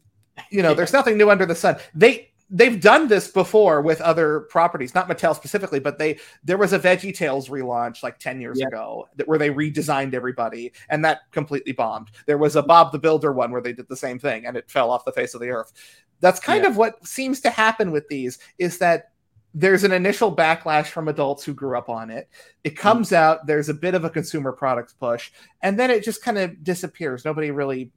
[0.51, 4.41] you know there's nothing new under the sun they they've done this before with other
[4.51, 8.59] properties not mattel specifically but they there was a veggie tales relaunch like 10 years
[8.59, 8.69] Yeah.
[8.69, 12.99] ago that, where they redesigned everybody and that completely bombed there was a bob the
[12.99, 15.41] builder one where they did the same thing and it fell off the face of
[15.41, 15.73] the earth
[16.21, 16.71] that's kind Yeah.
[16.71, 19.11] of what seems to happen with these is that
[19.55, 22.29] there's an initial backlash from adults who grew up on it.
[22.65, 22.79] It mm.
[22.79, 25.33] comes out, there's a bit of a consumer products push,
[25.63, 27.25] and then it just kind of disappears.
[27.25, 27.91] Nobody really,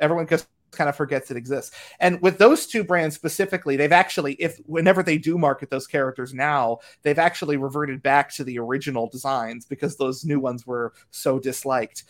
[0.00, 1.74] everyone just kind of forgets it exists.
[2.00, 6.34] And with those two brands specifically, they've actually, if whenever they do market those characters
[6.34, 11.38] now, they've actually reverted back to the original designs because those new ones were so
[11.38, 12.04] disliked.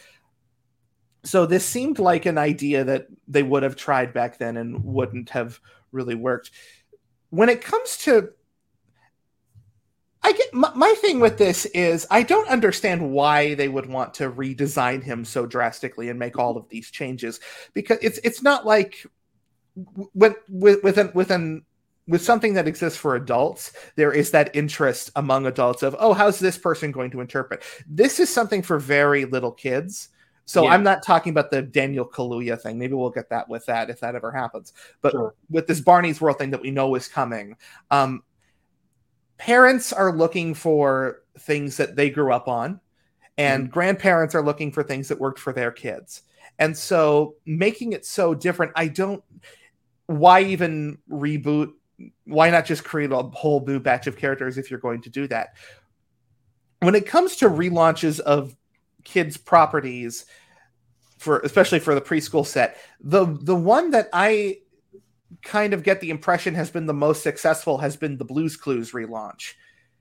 [1.25, 5.31] So this seemed like an idea that they would have tried back then and wouldn't
[5.31, 5.61] have
[5.93, 6.51] really worked.
[7.31, 8.31] When it comes to
[10.25, 14.15] I get my, my thing with this is I don't understand why they would want
[14.15, 17.41] to redesign him so drastically and make all of these changes
[17.75, 19.05] because it's it's not like
[20.15, 21.65] with with with an, with an
[22.09, 26.39] with something that exists for adults, there is that interest among adults of, oh, how's
[26.39, 27.63] this person going to interpret?
[27.87, 30.09] This is something for very little kids.
[30.45, 30.71] So yeah.
[30.71, 32.77] I'm not talking about the Daniel Kaluuya thing.
[32.77, 34.73] Maybe we'll get that with that if that ever happens.
[35.01, 35.35] But sure.
[35.49, 37.57] with this Barney's World thing that we know is coming,
[37.93, 38.23] um,
[39.43, 42.81] parents are looking for things that they grew up on,
[43.37, 43.73] and mm-hmm.
[43.73, 46.23] grandparents are looking for things that worked for their kids.
[46.61, 49.23] And so making it so different, I don't.
[50.07, 51.73] Why even reboot
[52.25, 55.27] why not just create a whole new batch of characters if you're going to do
[55.27, 55.57] that?
[56.79, 58.55] When it comes to relaunches of
[59.03, 60.25] kids' properties,
[61.19, 64.59] for especially for the preschool set, the the one that I
[65.43, 68.93] kind of get the impression has been the most successful has been the Blues Clues
[68.93, 69.55] relaunch.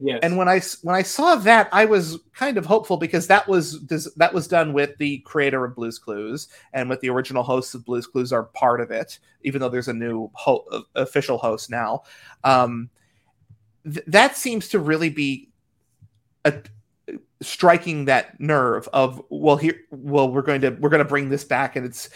[0.03, 0.19] Yes.
[0.23, 3.79] And when I when I saw that, I was kind of hopeful because that was
[4.15, 7.85] that was done with the creator of Blues Clues and with the original hosts of
[7.85, 10.65] Blues Clues are part of it, even though there's a new ho-
[10.95, 12.01] official host now.
[12.43, 12.89] Um,
[13.83, 15.51] th- that seems to really be
[16.45, 16.55] a,
[17.41, 21.43] striking that nerve of well here well we're going to we're going to bring this
[21.43, 22.09] back and it's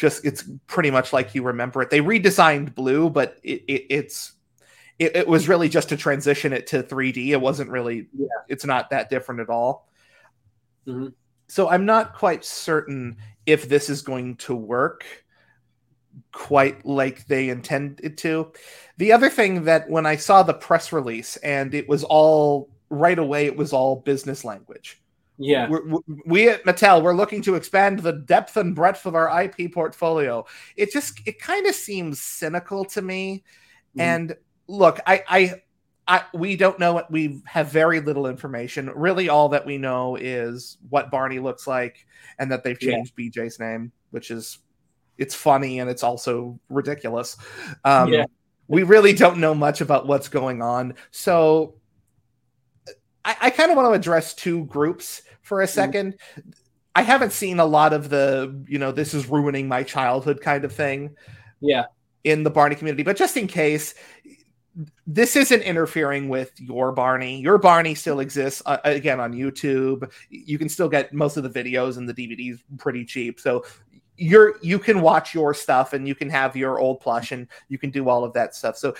[0.00, 1.90] just it's pretty much like you remember it.
[1.90, 4.32] They redesigned Blue, but it, it, it's
[4.98, 7.28] it, it, was really just to transition it to 3D.
[7.28, 8.26] It wasn't really, yeah.
[8.48, 9.88] it's not that different at all.
[10.86, 11.08] Mm-hmm.
[11.48, 15.04] So I'm not quite certain if this is going to work
[16.32, 18.52] quite like they intended to.
[18.96, 23.18] The other thing that when I saw the press release and it was all right
[23.18, 25.02] away, it was all business language.
[25.40, 25.68] Yeah.
[25.70, 29.72] We're, we at Mattel, we're looking to expand the depth and breadth of our IP
[29.72, 30.44] portfolio.
[30.76, 33.42] It just, it kind of seems cynical to me.
[33.96, 34.00] Mm-hmm.
[34.00, 34.36] And
[34.68, 35.54] look, I, I,
[36.06, 38.90] I, we don't know what we have very little information.
[38.94, 42.06] Really, all that we know is what Barney looks like
[42.38, 43.30] and that they've changed yeah.
[43.30, 44.58] BJ's name, which is
[45.16, 47.38] it's funny and it's also ridiculous.
[47.84, 48.24] Um, yeah.
[48.68, 50.94] We really don't know much about what's going on.
[51.10, 51.79] So
[53.24, 56.50] I, I kind of want to address two groups for a 2nd mm-hmm.
[56.94, 60.64] I haven't seen a lot of the, you know, this is ruining my childhood kind
[60.64, 61.16] of thing.
[61.60, 61.84] Yeah.
[62.24, 63.94] In the Barney community, but just in case,
[65.06, 67.40] this isn't interfering with your Barney.
[67.40, 70.10] Your Barney still exists uh, again on YouTube.
[70.28, 73.40] You can still get most of the videos and the DVDs pretty cheap.
[73.40, 73.64] So
[74.16, 77.78] you're you can watch your stuff and you can have your old plush and you
[77.78, 78.76] can do all of that stuff.
[78.76, 78.94] So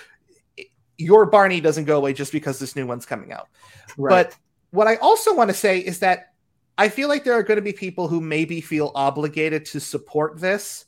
[1.00, 3.48] your Barney doesn't go away just because this new one's coming out.
[3.96, 4.24] Right.
[4.24, 4.36] But
[4.70, 6.32] what I also want to say is that
[6.78, 10.40] I feel like there are going to be people who maybe feel obligated to support
[10.40, 10.86] this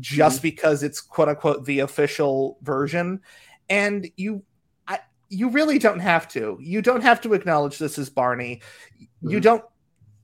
[0.00, 0.42] just mm-hmm.
[0.42, 3.20] because it's quote unquote the official version
[3.68, 4.42] and you
[4.86, 6.58] I, you really don't have to.
[6.60, 8.60] You don't have to acknowledge this as Barney.
[9.00, 9.30] Mm-hmm.
[9.30, 9.64] You don't.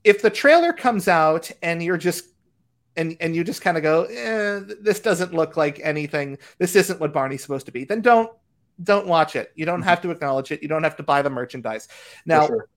[0.03, 2.25] If the trailer comes out and you're just
[2.95, 6.37] and and you just kind of go, eh, this doesn't look like anything.
[6.57, 7.83] This isn't what Barney's supposed to be.
[7.83, 8.31] Then don't
[8.81, 9.51] don't watch it.
[9.55, 9.89] You don't mm-hmm.
[9.89, 10.61] have to acknowledge it.
[10.61, 11.87] You don't have to buy the merchandise.
[12.25, 12.67] Now, sure.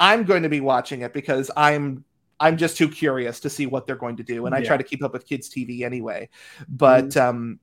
[0.00, 2.04] I'm going to be watching it because I'm
[2.40, 4.60] I'm just too curious to see what they're going to do, and yeah.
[4.60, 6.28] I try to keep up with kids TV anyway.
[6.68, 7.28] But mm-hmm.
[7.28, 7.60] um,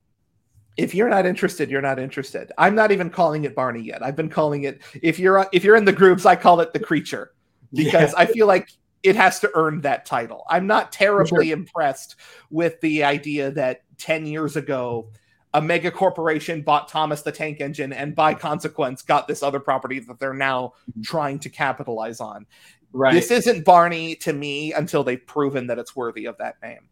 [0.76, 2.50] if you're not interested, you're not interested.
[2.56, 4.02] I'm not even calling it Barney yet.
[4.02, 6.80] I've been calling it if you're if you're in the groups, I call it the
[6.80, 7.32] creature
[7.74, 8.20] because yeah.
[8.20, 8.70] I feel like
[9.02, 10.44] it has to earn that title.
[10.48, 11.56] I'm not terribly sure.
[11.56, 12.16] impressed
[12.50, 15.10] with the idea that 10 years ago
[15.52, 19.98] a mega corporation bought Thomas the Tank Engine and by consequence got this other property
[19.98, 22.46] that they're now trying to capitalize on.
[22.92, 23.14] Right.
[23.14, 26.88] This isn't Barney to me until they've proven that it's worthy of that name.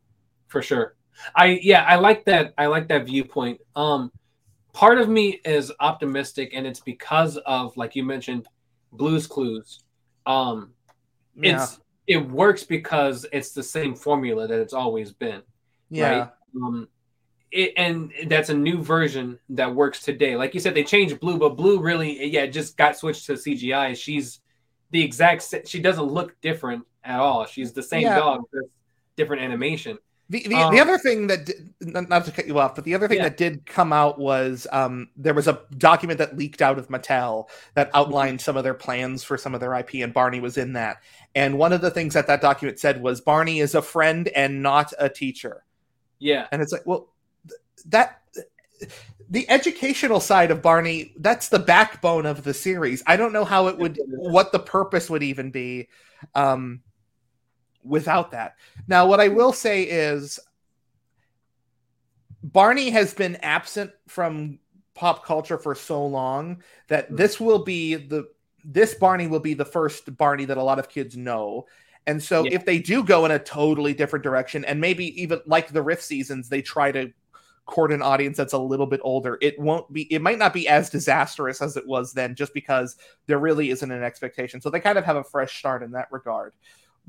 [0.48, 0.96] For sure.
[1.34, 2.54] I yeah, I like that.
[2.56, 3.60] I like that viewpoint.
[3.74, 4.12] Um,
[4.72, 8.46] part of me is optimistic, and it's because of like you mentioned,
[8.92, 9.82] Blues Clues.
[10.26, 10.70] Um,
[11.34, 11.62] yeah.
[11.62, 15.42] it's it works because it's the same formula that it's always been.
[15.90, 16.18] Yeah.
[16.18, 16.30] Right?
[16.56, 16.88] Um,
[17.50, 20.36] it, and that's a new version that works today.
[20.36, 23.96] Like you said, they changed Blue, but Blue really, yeah, just got switched to CGI.
[23.96, 24.40] She's
[24.90, 25.54] the exact.
[25.66, 27.46] She doesn't look different at all.
[27.46, 28.18] She's the same yeah.
[28.18, 28.68] dog, just
[29.16, 29.98] different animation.
[30.30, 32.94] The the, um, the other thing that did, not to cut you off, but the
[32.94, 33.24] other thing yeah.
[33.24, 37.48] that did come out was um, there was a document that leaked out of Mattel
[37.74, 40.74] that outlined some of their plans for some of their IP, and Barney was in
[40.74, 40.98] that.
[41.34, 44.62] And one of the things that that document said was Barney is a friend and
[44.62, 45.64] not a teacher.
[46.18, 47.08] Yeah, and it's like, well,
[47.86, 48.22] that
[49.30, 53.02] the educational side of Barney that's the backbone of the series.
[53.06, 55.88] I don't know how it would, what the purpose would even be.
[56.34, 56.80] Um,
[57.88, 58.56] without that.
[58.86, 60.38] Now, what I will say is
[62.42, 64.58] Barney has been absent from
[64.94, 67.16] pop culture for so long that hmm.
[67.16, 68.28] this will be the
[68.64, 71.66] this Barney will be the first Barney that a lot of kids know.
[72.06, 72.50] And so yeah.
[72.54, 76.02] if they do go in a totally different direction and maybe even like the Riff
[76.02, 77.12] seasons they try to
[77.68, 79.38] court an audience that's a little bit older.
[79.40, 80.12] It won't be.
[80.12, 82.96] It might not be as disastrous as it was then, just because
[83.26, 84.60] there really isn't an expectation.
[84.60, 86.54] So they kind of have a fresh start in that regard.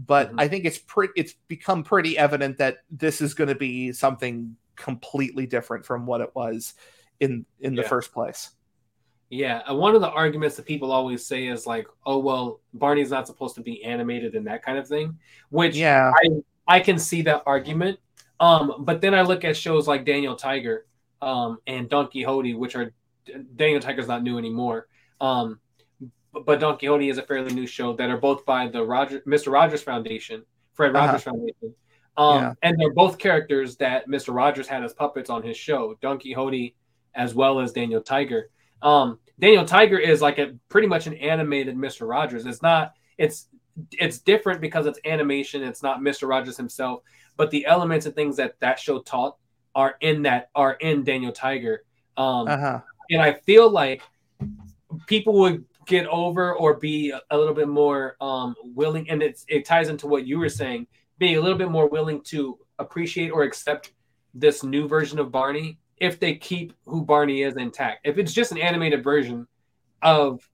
[0.05, 0.35] But Mhm.
[0.41, 1.13] I think it's pretty.
[1.15, 6.21] It's become pretty evident that this is going to be something completely different from what
[6.21, 6.75] it was
[7.19, 7.87] in in the Yeah.
[7.87, 8.51] first place.
[9.31, 13.27] Yeah, one of the arguments that people always say is like, "Oh well, Barney's not
[13.27, 15.17] supposed to be animated and that kind of thing,"
[15.49, 16.29] which Yeah, I
[16.67, 17.99] I can see that argument.
[18.39, 20.85] Um, but then I look at shows like Daniel Tiger
[21.21, 22.93] um, and Donkey Hodie, which are
[23.55, 24.87] Daniel Tiger's not new anymore.
[25.19, 25.59] Um,
[26.45, 29.51] but, Donkey Hodie is a fairly new show that are both by the Roger Mr.
[29.51, 31.07] Rogers Foundation, Fred Uh-huh.
[31.07, 31.75] Rogers Foundation.
[32.15, 32.53] Um, Yeah.
[32.63, 34.33] and they're both characters that Mr.
[34.33, 36.75] Rogers had as puppets on his show, Donkey Hodie
[37.15, 38.49] as well as Daniel Tiger.
[38.81, 42.07] Um, Daniel Tiger is like a pretty much an animated Mr.
[42.07, 42.45] Rogers.
[42.45, 43.49] It's not it's
[43.93, 45.63] it's different because it's animation.
[45.63, 46.27] It's not Mr.
[46.27, 47.01] Rogers himself,
[47.39, 49.37] but the elements and things that that show taught
[49.73, 51.85] are in that are in Daniel Tiger.
[52.17, 52.81] Um, uh-huh.
[53.11, 54.01] and I feel like
[55.07, 59.63] people would get over or be a little bit more um, willing, and it's it
[59.63, 60.85] ties into what you were saying,
[61.17, 63.93] being a little bit more willing to appreciate or accept
[64.33, 68.05] this new version of Barney if they keep who Barney is intact.
[68.05, 69.47] If it's just an animated version
[70.01, 70.45] of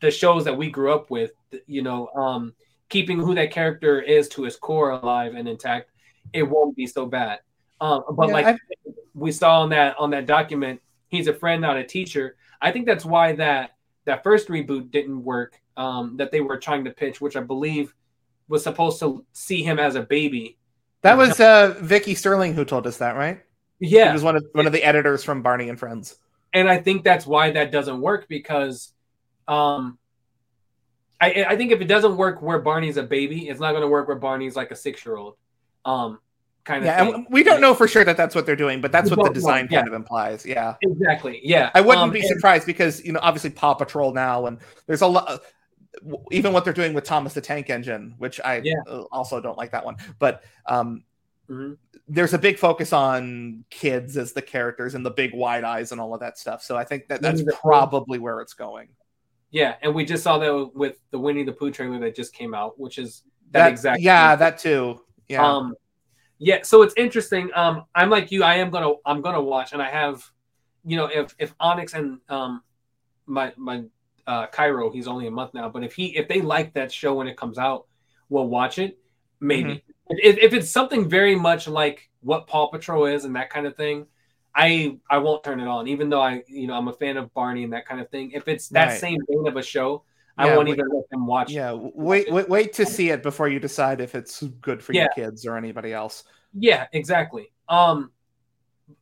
[0.00, 1.32] the shows that we grew up with,
[1.66, 2.54] you know, um,
[2.88, 5.90] keeping who that character is to his core alive and intact,
[6.32, 7.40] it won't be so bad.
[7.80, 8.58] Um, but Yeah, like I've-
[9.14, 12.36] we saw on that on that document, he's a friend, not a teacher.
[12.60, 13.72] I think that's why that
[14.04, 15.60] that first reboot didn't work.
[15.76, 17.94] Um, that they were trying to pitch, which I believe
[18.48, 20.56] was supposed to see him as a baby.
[21.02, 23.40] That was uh, Vicky Sterling who told us that, right?
[23.78, 26.18] Yeah, he was one of one of the editors from Barney and Friends.
[26.52, 28.92] and I think that's why that doesn't work because,
[29.46, 29.98] um,
[31.20, 33.88] I I think if it doesn't work where Barney's a baby, it's not going to
[33.88, 35.36] work where Barney's like a six year old,
[35.84, 36.18] um,
[36.64, 37.14] kind of Yeah, thing.
[37.14, 39.24] and we don't know for sure that that's what they're doing, but that's We what
[39.24, 39.78] the know, design yeah.
[39.78, 40.44] kind of implies.
[40.44, 41.40] Yeah, Exactly.
[41.42, 45.02] Yeah, I wouldn't Um, be surprised because you know obviously Paw Patrol now, and there's
[45.02, 45.40] a lot.
[46.30, 48.74] Even what they're doing with Thomas the Tank Engine, which I Yeah.
[48.86, 51.02] uh, also don't like that one, but um,
[51.50, 51.78] Mhm.
[52.06, 56.00] there's a big focus on kids as the characters and the big wide eyes and
[56.00, 56.62] all of that stuff.
[56.62, 58.90] So I think that that's probably where it's going.
[59.50, 62.52] Yeah, and we just saw that with the Winnie the Pooh trailer that just came
[62.54, 63.22] out, which is
[63.52, 64.00] that, That, exact.
[64.02, 65.00] yeah, that too.
[65.28, 65.74] Yeah, Um,
[66.38, 66.60] yeah.
[66.62, 67.50] So it's interesting.
[67.54, 68.44] Um, I'm like you.
[68.44, 68.94] I am gonna.
[69.06, 70.24] I'm gonna watch, and I have,
[70.84, 72.62] you know, if if Onyx and um,
[73.26, 73.84] my my
[74.26, 77.14] uh, Cairo, he's only a month now, but if he if they like that show
[77.14, 77.86] when it comes out,
[78.28, 78.98] we'll watch it.
[79.40, 79.92] Maybe Mm-hmm.
[80.10, 83.76] if, if it's something very much like what Paw Patrol is and that kind of
[83.76, 84.06] thing.
[84.54, 87.32] I I won't turn it on, even though I you know I'm a fan of
[87.34, 88.32] Barney and that kind of thing.
[88.32, 88.92] If it's that Right.
[88.92, 90.04] same vein of a show,
[90.38, 91.50] I Yeah, won't wait- even let them watch.
[91.50, 91.72] yeah.
[91.72, 95.44] Wait, wait, wait to see it before you decide if it's good for your kids
[95.46, 96.24] or anybody else.
[96.54, 97.50] Yeah, exactly.
[97.68, 98.12] Um,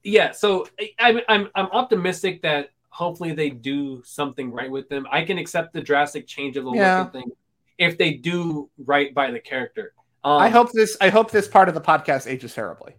[0.02, 0.32] yeah.
[0.32, 5.06] So I- I'm I'm I'm optimistic that hopefully they do something right with them.
[5.12, 6.98] I can accept the drastic change of the Yeah.
[7.00, 7.32] look and thing
[7.78, 9.92] if they do right by the character.
[10.24, 10.96] Um, I hope this.
[11.00, 12.94] I hope this part of the podcast ages terribly.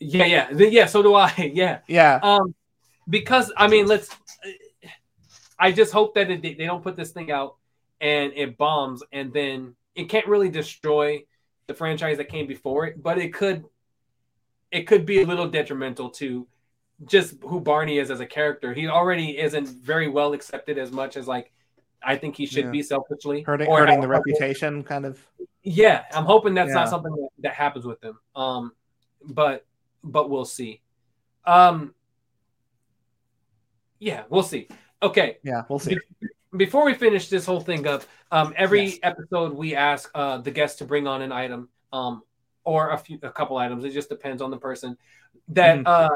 [0.00, 0.86] Yeah, yeah, yeah.
[0.86, 1.32] So do I.
[1.54, 1.78] Yeah.
[1.86, 2.54] Yeah, Um,
[3.08, 4.10] because I mean, let's.
[5.58, 7.56] I just hope that it, they don't put this thing out
[8.00, 11.24] and it bombs, and then it can't really destroy
[11.66, 13.64] the franchise that came before it, but it could.
[14.70, 16.46] It could be a little detrimental to
[17.06, 18.74] just who Barney is as a character.
[18.74, 21.52] He already isn't very well accepted as much as like
[22.02, 22.70] I think he should Yeah.
[22.70, 25.26] be selfishly hurting hurting the reputation, kind of.
[25.62, 26.74] yeah, I'm hoping that's Yeah.
[26.74, 28.18] not something that, that happens with them.
[28.36, 28.72] Um,
[29.24, 29.64] but
[30.04, 30.82] but we'll see.
[31.46, 31.94] Um,
[33.98, 34.68] yeah, we'll see.
[35.02, 35.96] Okay, Yeah, we'll see.
[36.58, 38.98] Before we finish this whole thing up, um, every Yes.
[39.02, 42.22] episode we ask uh, the guest to bring on an item, um,
[42.64, 43.84] or a few, a couple items.
[43.84, 44.98] It just depends on the person.
[45.48, 45.86] That Mhm.
[45.86, 46.10] uh,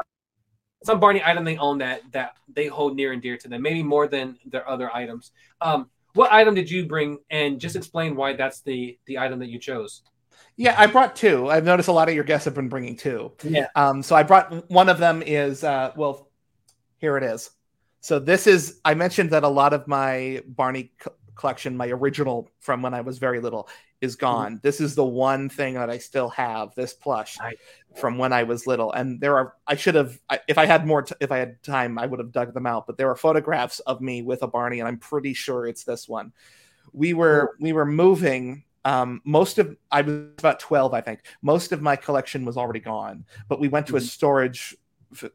[0.84, 3.82] some Barney item they own that that they hold near and dear to them, maybe
[3.82, 5.30] more than their other items.
[5.60, 9.48] Um, what item did you bring, and just explain why that's the the item that
[9.48, 10.02] you chose?
[10.56, 11.48] Yeah, I brought two.
[11.48, 13.32] I've noticed a lot of your guests have been bringing two.
[13.42, 13.68] Yeah.
[13.74, 16.28] Um, so I brought one of them is uh, well,
[16.98, 17.50] here it is.
[18.02, 22.50] So this is I mentioned that a lot of my Barney co- collection, my original
[22.60, 23.68] from when I was very little,
[24.00, 24.58] is gone.
[24.62, 26.74] This is the one thing that I still have.
[26.74, 27.54] This plush Nice.
[27.94, 30.84] from when I was little, and there are I should have I, if I had
[30.86, 32.88] more t- if I had time I would have dug them out.
[32.88, 36.08] But there are photographs of me with a Barney, and I'm pretty sure it's this
[36.08, 36.32] one.
[36.92, 41.20] We were we were moving um, most of I was about 12, I think.
[41.40, 44.08] Most of my collection was already gone, but we went to a Mhm.
[44.08, 44.76] storage.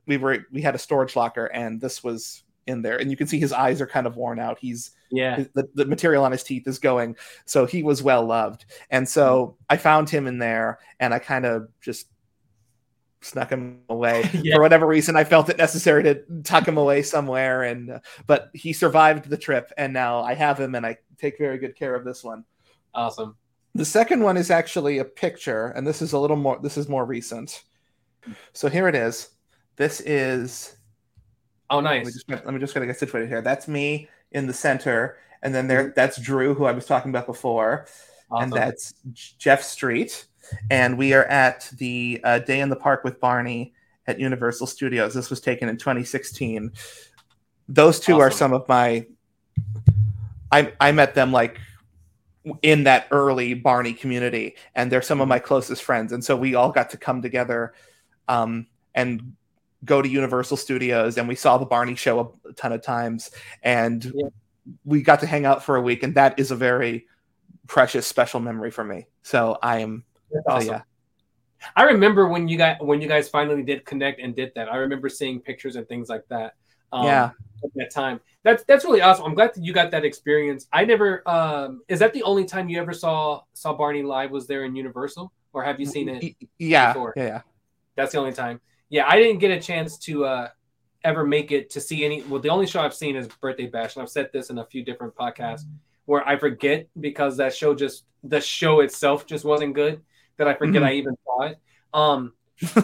[0.05, 3.27] We were we had a storage locker, and this was in there, and you can
[3.27, 4.57] see his eyes are kind of worn out.
[4.59, 5.43] He's Yeah.
[5.53, 7.15] the, the material on his teeth is going,
[7.45, 11.45] so he was well loved, and so I found him in there, and I kind
[11.45, 12.07] of just
[13.21, 14.55] snuck him away Yeah.
[14.55, 15.15] for whatever reason.
[15.15, 19.37] I felt it necessary to tuck him away somewhere, and uh, but he survived the
[19.37, 22.43] trip, and now I have him, and I take very good care of this one.
[22.93, 23.35] Awesome.
[23.75, 26.59] The second one is actually a picture, and this is a little more.
[26.61, 27.63] This is more recent.
[28.53, 29.29] So here it is.
[29.75, 30.76] This is.
[31.69, 31.97] Oh, nice.
[31.97, 33.41] Let me just, let me just get situated here.
[33.41, 35.93] That's me in the center, and then there.
[35.95, 37.87] That's Drew, who I was talking about before
[38.29, 38.43] Awesome.
[38.43, 40.25] and that's Jeff Street.
[40.69, 43.73] And we are at the uh, Day in the Park with Barney
[44.05, 45.13] at Universal Studios.
[45.13, 46.71] This was taken in 2016.
[47.69, 49.05] Those two are some of my.
[50.51, 51.59] I I met them like
[52.61, 56.13] in that early Barney community, and they're some of my closest friends.
[56.13, 57.73] And so we all got to come together,
[58.29, 59.35] um, and
[59.85, 63.31] go to Universal Studios, and we saw the Barney show a ton of times,
[63.63, 64.27] and Yeah.
[64.85, 67.07] we got to hang out for a week, and that is a very
[67.67, 69.07] precious, special memory for me.
[69.21, 70.81] So I am, That's so yeah,
[71.75, 74.71] I remember when you got when you guys finally did connect and did that.
[74.71, 76.53] I remember seeing pictures and things like that.
[76.91, 77.31] Um, yeah.
[77.63, 79.25] At that time, that's that's really awesome.
[79.25, 80.67] I'm glad that you got that experience.
[80.71, 81.27] I never.
[81.27, 84.29] Um, is that the only time you ever saw saw Barney live?
[84.31, 86.35] Was there in Universal, or have you seen it?
[86.59, 87.13] Yeah, before?
[87.17, 87.41] yeah, yeah.
[87.95, 88.61] That's the only time.
[88.89, 90.47] Yeah, I didn't get a chance to uh,
[91.03, 92.21] ever make it to see any.
[92.23, 94.65] Well, the only show I've seen is Birthday Bash, and I've said this in a
[94.65, 95.63] few different podcasts
[96.05, 100.01] where I forget because that show just the show itself just wasn't good
[100.37, 100.85] that I forget Mhm.
[100.85, 101.59] I even saw it.
[101.93, 102.33] Um,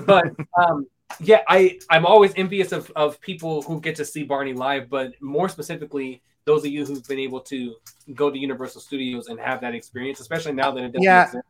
[0.06, 0.26] but
[0.58, 0.88] um,
[1.22, 5.14] yeah, I I'm always envious of of people who get to see Barney live, but
[5.22, 6.22] more specifically.
[6.46, 7.76] Those of you who've been able to
[8.14, 11.24] go to Universal Studios and have that experience, especially now that it doesn't Yeah.
[11.24, 11.46] exist.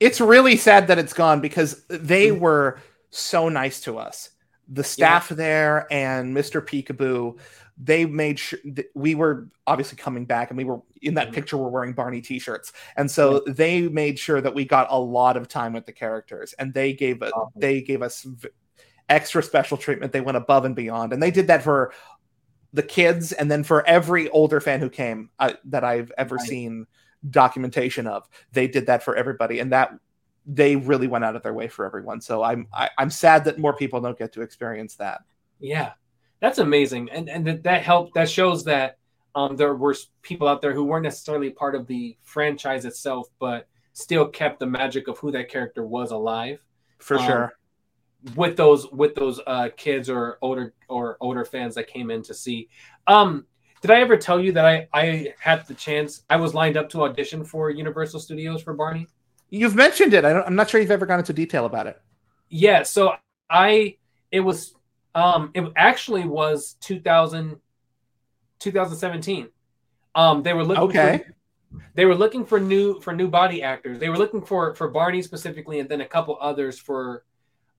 [0.00, 2.40] It's really sad that it's gone because they Mm.
[2.40, 2.78] were
[3.18, 4.30] so nice to us.
[4.68, 6.60] The staff there and Mr.
[6.64, 7.38] Peekaboo,
[7.76, 11.34] they made sure that we were obviously coming back and we were in that Mhm.
[11.34, 12.72] picture we're wearing Barney t-shirts.
[12.96, 16.54] And so they made sure that we got a lot of time with the characters
[16.58, 17.48] and they gave Awesome.
[17.56, 18.48] they gave us v-
[19.08, 20.12] extra special treatment.
[20.12, 21.92] They went above and beyond and they did that for
[22.72, 26.46] the kids and then for every older fan who came uh, that I've ever Right.
[26.48, 26.86] seen
[27.30, 29.92] documentation of they did that for everybody and that
[30.46, 33.58] they really went out of their way for everyone so i'm I, i'm sad that
[33.58, 35.22] more people don't get to experience that
[35.58, 35.92] Yeah,
[36.40, 38.14] that's amazing, and and that, that helped.
[38.14, 38.98] That shows that
[39.34, 43.68] um, there were people out there who weren't necessarily part of the franchise itself, but
[43.92, 46.60] still kept the magic of who that character was alive
[46.98, 47.56] for Um, sure
[48.34, 52.34] with those with those uh, kids or older or older fans that came in to
[52.34, 52.68] see.
[53.06, 53.46] Um,
[53.82, 56.24] did I ever tell you that I I had the chance?
[56.30, 59.08] I was lined up to audition for Universal Studios for Barney.
[59.60, 62.00] You've mentioned it I don't, i'm not sure you've ever gone into detail about it
[62.48, 63.14] Yeah, so
[63.50, 63.96] I
[64.30, 64.74] it was
[65.14, 67.60] um it actually was 2000
[68.60, 69.48] 2017.
[70.14, 70.94] Um they were looking Okay.
[70.94, 71.24] for,
[71.94, 73.98] they were looking for new for new body actors.
[73.98, 77.24] They were looking for for Barney specifically and then a couple others for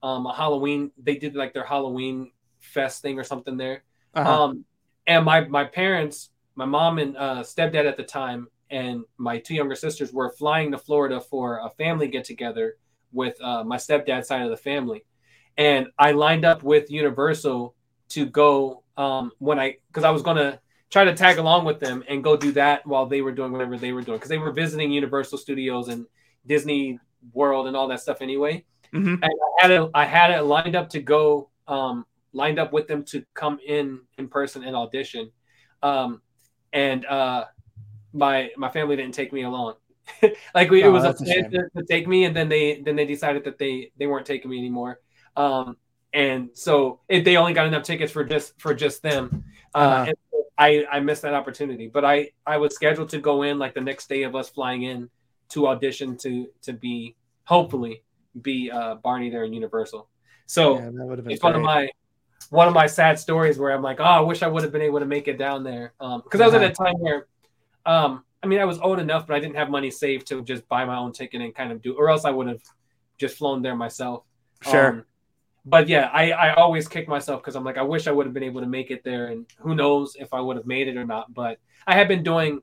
[0.02, 3.84] um a Halloween they did like their Halloween fest thing or something there.
[4.14, 4.40] uh-huh.
[4.44, 4.64] Um,
[5.06, 9.54] and my my parents, my mom and uh, stepdad at the time, and my two
[9.54, 12.76] younger sisters were flying to Florida for a family get together
[13.12, 15.04] with uh, my stepdad's side of the family,
[15.56, 17.74] and I lined up with Universal
[18.10, 20.60] to go um, when I because I was gonna
[20.90, 23.76] try to tag along with them and go do that while they were doing whatever
[23.76, 26.06] they were doing because they were visiting Universal Studios and
[26.46, 26.98] Disney
[27.32, 28.64] World and all that stuff anyway.
[28.92, 29.18] Mhm.
[29.20, 32.86] and I had it I had it lined up to go um lined up with
[32.86, 35.30] them to come in in person and audition.
[35.82, 36.22] Um
[36.72, 37.46] and uh
[38.12, 39.74] my my family didn't take me along.
[40.54, 42.96] Like we, it Oh, was a plan to, to take me and then they then
[42.96, 45.00] they decided that they they weren't taking me anymore.
[45.36, 45.76] Um
[46.12, 49.34] and so it, they only got enough tickets for just for just them.
[49.74, 50.06] Uh Uh-huh.
[50.06, 51.88] and so I I missed that opportunity.
[51.88, 54.82] But I I was scheduled to go in like the next day of us flying
[54.84, 55.10] in
[55.50, 58.02] to audition to to be hopefully
[58.40, 60.08] be uh, Barney there in Universal.
[60.46, 61.88] So yeah, that would have it's one of my
[62.50, 64.82] one of my sad stories where I'm like, oh, I wish I would have been
[64.82, 65.94] able to make it down there.
[65.98, 66.70] Because I was at Uh-huh.
[66.70, 67.26] a time where,
[67.86, 70.68] um, I mean, I was old enough, but I didn't have money saved to just
[70.68, 72.62] buy my own ticket and kind of do, or else I would have
[73.18, 74.24] just flown there myself.
[74.62, 75.04] sure Um,
[75.68, 78.32] but yeah, I, I always kick myself because I'm like, I wish I would have
[78.32, 80.96] been able to make it there, and who knows if I would have made it
[80.96, 81.34] or not.
[81.34, 82.60] But I have been doing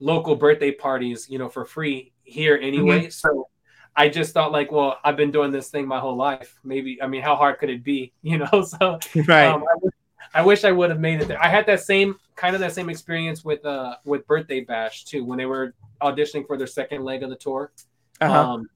[0.00, 3.08] local birthday parties, you know, for free here anyway.
[3.10, 3.48] So
[3.94, 6.58] I just thought like, well, I've been doing this thing my whole life.
[6.64, 8.62] Maybe I mean, how hard could it be, you know?
[8.62, 9.94] So right um, I, wish,
[10.34, 11.42] I wish I would have made it there.
[11.42, 15.24] I had that same kind of that same experience with uh with Birthday Bash too
[15.24, 17.72] when they were auditioning for their second leg of the tour.
[18.20, 18.52] uh-huh.
[18.52, 18.70] Um,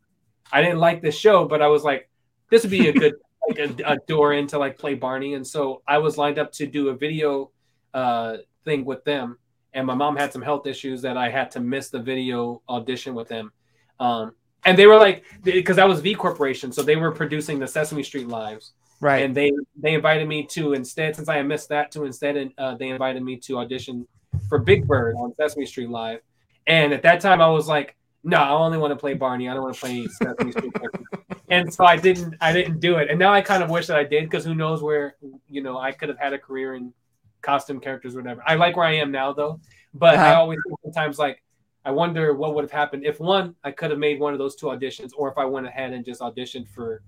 [0.52, 2.08] I didn't like the show, but I was like,
[2.50, 3.14] this would be a good
[3.48, 6.66] like a, a door into like play Barney, and so I was lined up to
[6.66, 7.50] do a video
[7.94, 9.38] uh, thing with them.
[9.74, 13.14] And my mom had some health issues that I had to miss the video audition
[13.14, 13.52] with them.
[13.98, 14.34] Um,
[14.64, 18.02] and they were like because that was VEE Corporation, so they were producing the Sesame
[18.02, 18.72] Street lives,
[19.02, 19.24] Right.
[19.24, 22.76] and they they invited me to instead since I had missed that to instead uh,
[22.76, 24.06] they invited me to audition
[24.48, 26.20] for Big Bird on Sesame Street Live,
[26.68, 29.48] and at that time I was like, no, I only want to play Barney.
[29.48, 30.72] I don't want to play Sesame Street.
[31.50, 33.98] and so I didn't I didn't do it, and now I kind of wish that
[33.98, 35.16] I did because who knows where
[35.48, 36.94] you know I could have had a career in
[37.40, 38.42] costume characters or whatever.
[38.46, 39.60] I like where I am now though,
[39.94, 40.40] but I Uh-huh.
[40.42, 41.42] always think sometimes like.
[41.84, 44.54] I wonder what would have happened if one I could have made one of those
[44.54, 47.02] two auditions, or if I went ahead and just auditioned for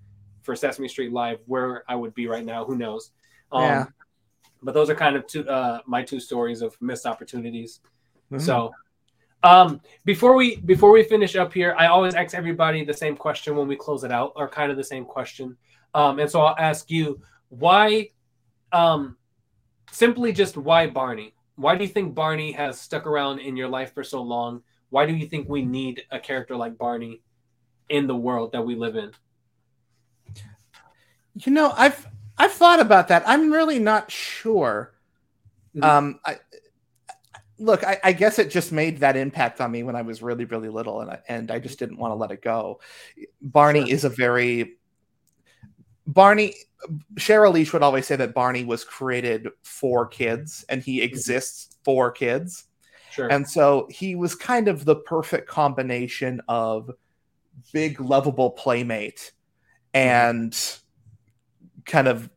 [0.45, 2.65] for Sesame Street Live, where I would be right now.
[2.65, 3.11] Who knows?
[3.51, 3.87] Um, Yeah.
[4.63, 7.81] But those are kind of two uh, my two stories of missed opportunities.
[8.33, 8.41] Mhm.
[8.41, 8.73] So,
[9.43, 13.57] um, before we before we finish up here, I always ask everybody the same question
[13.57, 15.57] when we close it out, or kind of the same question.
[15.93, 17.21] Um, and so I'll ask you
[17.51, 18.11] why,
[18.73, 19.17] um,
[19.91, 21.35] simply just why Barney?
[21.57, 24.63] Why do you think Barney has stuck around in your life for so long?
[24.89, 27.21] Why do you think we need a character like Barney
[27.91, 29.13] in the world that we live in?
[31.35, 32.07] You know, I've
[32.39, 33.23] I've thought about that.
[33.27, 34.95] I'm really not sure.
[35.77, 35.85] Mhm.
[35.85, 36.39] Um, I
[37.59, 37.85] look.
[37.85, 40.69] I, I guess it just made that impact on me when I was really, really
[40.69, 42.81] little, and I, and I just didn't want to let it go.
[43.43, 43.95] Barney Sure.
[43.95, 44.77] is a very
[46.07, 46.55] Barney.
[47.15, 52.11] Sheryl Leach would always say that Barney was created for kids, and he exists for
[52.11, 52.65] kids.
[53.11, 53.29] Sure.
[53.29, 56.91] And so he was kind of the perfect combination of
[57.73, 59.33] big, lovable playmate
[59.95, 60.55] and
[61.87, 62.31] kind of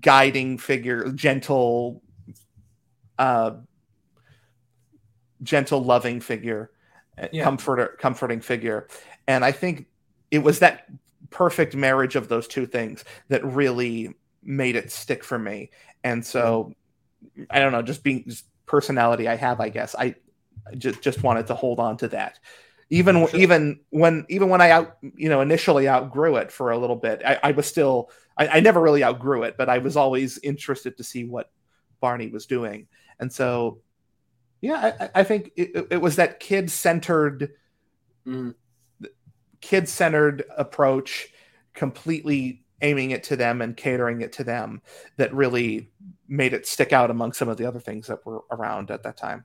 [0.00, 2.02] guiding figure, gentle,
[3.18, 3.52] uh,
[5.42, 6.70] gentle, loving figure,
[7.18, 7.44] uh, Yeah.
[7.44, 8.88] comforter, comforting figure.
[9.26, 9.86] And I think
[10.30, 10.86] it was that
[11.30, 15.70] perfect marriage of those two things that really made it stick for me.
[16.02, 16.74] And so
[17.50, 19.94] I don't know, just being just personality I have, I guess.
[19.94, 20.14] I
[20.78, 22.38] just just wanted to hold on to that.
[22.90, 23.40] Even Sure.
[23.40, 27.22] even when even when I out you know initially outgrew it for a little bit,
[27.24, 30.96] I, I was still I, I never really outgrew it, but I was always interested
[30.98, 31.50] to see what
[32.00, 32.88] Barney was doing.
[33.20, 33.80] And so
[34.60, 37.52] yeah, I, I think it, it was that kid centered
[38.26, 38.54] Mhm.
[39.60, 41.28] kid centered approach,
[41.74, 44.82] completely aiming it to them and catering it to them
[45.16, 45.90] that really
[46.28, 49.16] made it stick out among some of the other things that were around at that
[49.16, 49.44] time.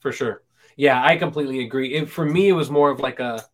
[0.00, 0.42] for sure.
[0.76, 1.94] Yeah, I completely agree.
[1.94, 3.44] It, for me, it was more of like a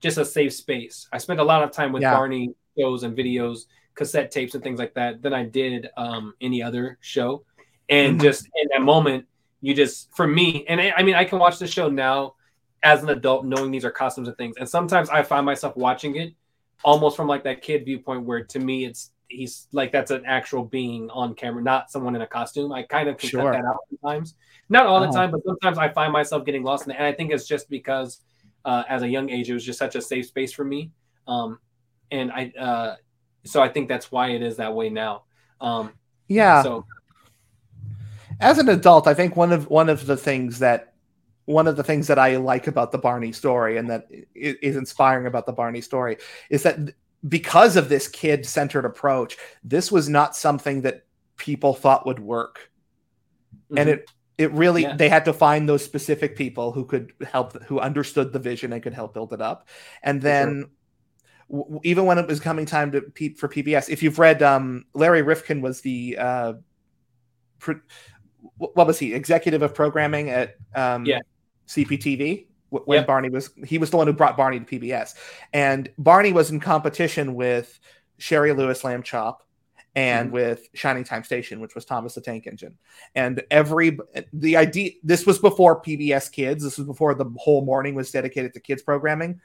[0.00, 1.08] just a safe space.
[1.12, 2.12] I spent a lot of time with Yeah.
[2.12, 6.62] Barney shows and videos, cassette tapes, and things like that than I did um, any
[6.62, 7.44] other show.
[7.88, 8.22] And Mhm.
[8.22, 9.26] just in that moment,
[9.60, 12.34] you just for me, and I, I mean, I can watch the show now
[12.82, 14.56] as an adult, knowing these are costumes and things.
[14.58, 16.34] And sometimes I find myself watching it
[16.82, 20.64] almost from like that kid viewpoint, where to me, it's he's like that's an actual
[20.64, 22.72] being on camera, not someone in a costume.
[22.72, 23.42] I kind of can Sure.
[23.42, 24.34] cut that out sometimes.
[24.68, 25.12] Not all the Oh.
[25.12, 26.96] time, but sometimes I find myself getting lost in it.
[26.96, 28.20] And I think it's just because
[28.64, 30.90] uh, as a young age, it was just such a safe space for me.
[31.26, 31.58] Um,
[32.10, 32.96] and I, uh,
[33.44, 35.24] so I think that's why it is that way now.
[35.60, 35.92] Um,
[36.28, 36.62] Yeah.
[36.62, 36.86] So
[38.40, 40.94] As an adult, I think one of one of the things that
[41.44, 45.26] one of the things that I like about the Barney story and that i- inspiring
[45.26, 46.16] about the Barney story
[46.48, 46.78] is that
[47.28, 51.04] because of this kid centered approach, this was not something that
[51.36, 52.70] people thought would work.
[53.76, 53.92] and mhm.
[53.94, 54.96] it it really Yeah.
[54.96, 58.82] they had to find those specific people who could help who understood the vision and
[58.82, 59.68] could help build it up
[60.02, 60.32] and For sure.
[60.46, 60.70] then
[61.48, 64.86] w- even when it was coming time to P- for pbs if you've read um
[64.94, 66.52] larry rifkin was the uh
[67.60, 67.80] pro-
[68.56, 71.20] what was he executive of programming at um Yeah.
[71.68, 73.06] cptv wh- when Yep.
[73.06, 75.14] barney was he was the one who brought barney to pbs
[75.52, 77.78] and barney was in competition with
[78.18, 79.43] shari lewis lamb chop
[79.96, 80.32] and Mhm.
[80.32, 82.76] with shining time station which was thomas the tank engine
[83.14, 83.96] and every
[84.32, 88.52] the idea this was before pbs kids this was before the whole morning was dedicated
[88.52, 89.40] to kids programming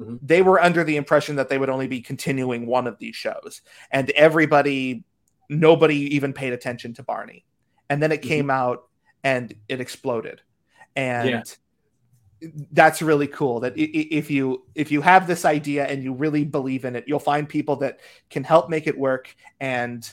[0.00, 0.18] Mhm.
[0.22, 3.62] they were under the impression that they would only be continuing one of these shows
[3.92, 5.04] and everybody
[5.48, 7.44] nobody even paid attention to barney
[7.88, 8.28] and then it Mhm.
[8.28, 8.88] came out
[9.22, 10.40] and it exploded
[10.96, 11.42] and Yeah.
[12.72, 16.84] That's really cool that if you if you have this idea and you really believe
[16.84, 20.12] in it you'll find people that can help make it work and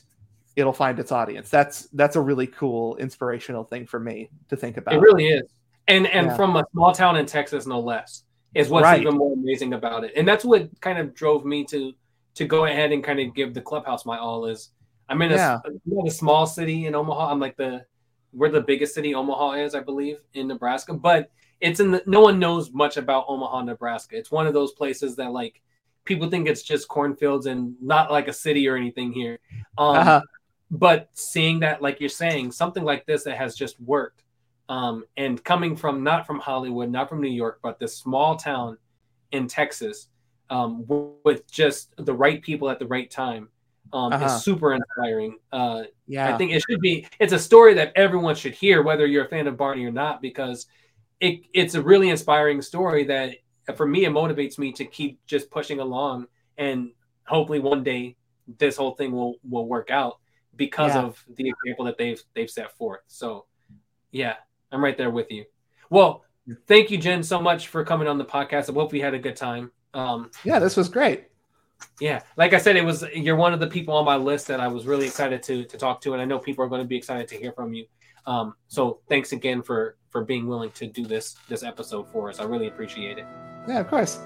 [0.55, 4.77] it'll find its audience that's that's a really cool inspirational thing for me to think
[4.77, 5.43] about it really is.
[5.87, 6.35] And and Yeah.
[6.35, 8.23] from a small town in Texas, no less,
[8.53, 9.01] is what's Right.
[9.01, 10.13] even more amazing about it.
[10.15, 11.93] And that's what kind of drove me to
[12.35, 14.45] to go ahead and kind of give the clubhouse my all.
[14.45, 14.69] Is
[15.09, 15.59] I'm in a, Yeah.
[15.65, 17.31] I'm in a small city in Omaha.
[17.31, 17.85] I'm like the
[18.31, 20.93] where the biggest city Omaha is, I believe, in Nebraska.
[20.93, 21.29] But
[21.61, 24.17] it's in the no one knows much about Omaha, Nebraska.
[24.17, 25.61] It's one of those places that like
[26.05, 29.39] people think it's just cornfields and not like a city or anything here.
[29.77, 30.21] Um, Uh-huh.
[30.71, 34.23] but seeing that like you're saying something like this that has just worked
[34.69, 38.77] um, and coming from not from hollywood not from new york but this small town
[39.31, 40.07] in Texas
[40.49, 40.85] um,
[41.23, 43.49] with just the right people at the right time
[43.93, 44.25] um, uh-huh.
[44.25, 45.37] is super inspiring.
[45.51, 47.07] Uh, yeah, I think it should be.
[47.19, 50.21] It's a story that everyone should hear, whether you're a fan of Barney or not,
[50.21, 50.67] because
[51.21, 53.35] it it's a really inspiring story that
[53.77, 56.91] for me it motivates me to keep just pushing along, and
[57.25, 58.17] hopefully one day
[58.57, 60.17] this whole thing will will work out
[60.55, 61.03] because yeah.
[61.03, 63.01] of the example that they've they've set forth.
[63.07, 63.45] So,
[64.11, 64.35] yeah,
[64.71, 65.45] I'm right there with you.
[65.89, 66.25] Well,
[66.67, 68.69] thank you, Jenn, so much for coming on the podcast.
[68.69, 69.71] I hope you had a good time.
[69.93, 71.27] Um, yeah, this was great.
[71.99, 74.59] Yeah, like I said, it was you're one of the people on my list that
[74.59, 76.87] I was really excited to to talk to, and I know people are going to
[76.87, 77.85] be excited to hear from you.
[78.25, 82.39] Um, so thanks again for for being willing to do this this episode for us.
[82.39, 83.25] I really appreciate it.
[83.67, 84.19] Yeah, of course.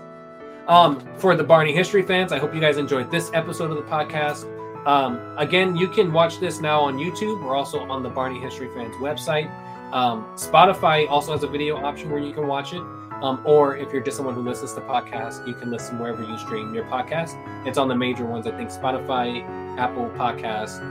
[0.68, 3.84] Um, for the Barney history fans, I hope you guys enjoyed this episode of the
[3.84, 4.46] podcast.
[4.88, 7.44] Um, again, you can watch this now on YouTube.
[7.44, 9.50] We're also on the Barney History Fans website.
[9.94, 12.82] Um, Spotify also has a video option where you can watch it.
[13.22, 16.38] Um, or if you're just someone who listens to podcasts, you can listen wherever you
[16.38, 17.36] stream your podcast.
[17.66, 19.42] It's on the major ones, I think Spotify,
[19.78, 20.82] Apple Podcasts,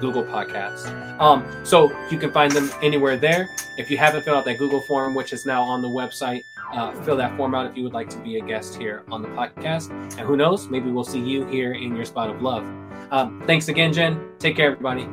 [0.00, 0.88] Google Podcasts.
[1.20, 3.48] Um, so you can find them anywhere there.
[3.78, 6.92] If you haven't filled out that Google form, which is now on the website, uh,
[7.02, 9.28] fill that form out if you would like to be a guest here on the
[9.28, 9.90] podcast.
[9.90, 12.64] And who knows, maybe we'll see you here in your spot of love.
[13.10, 14.30] Um, thanks again, Jenn.
[14.38, 15.08] Take care, everybody.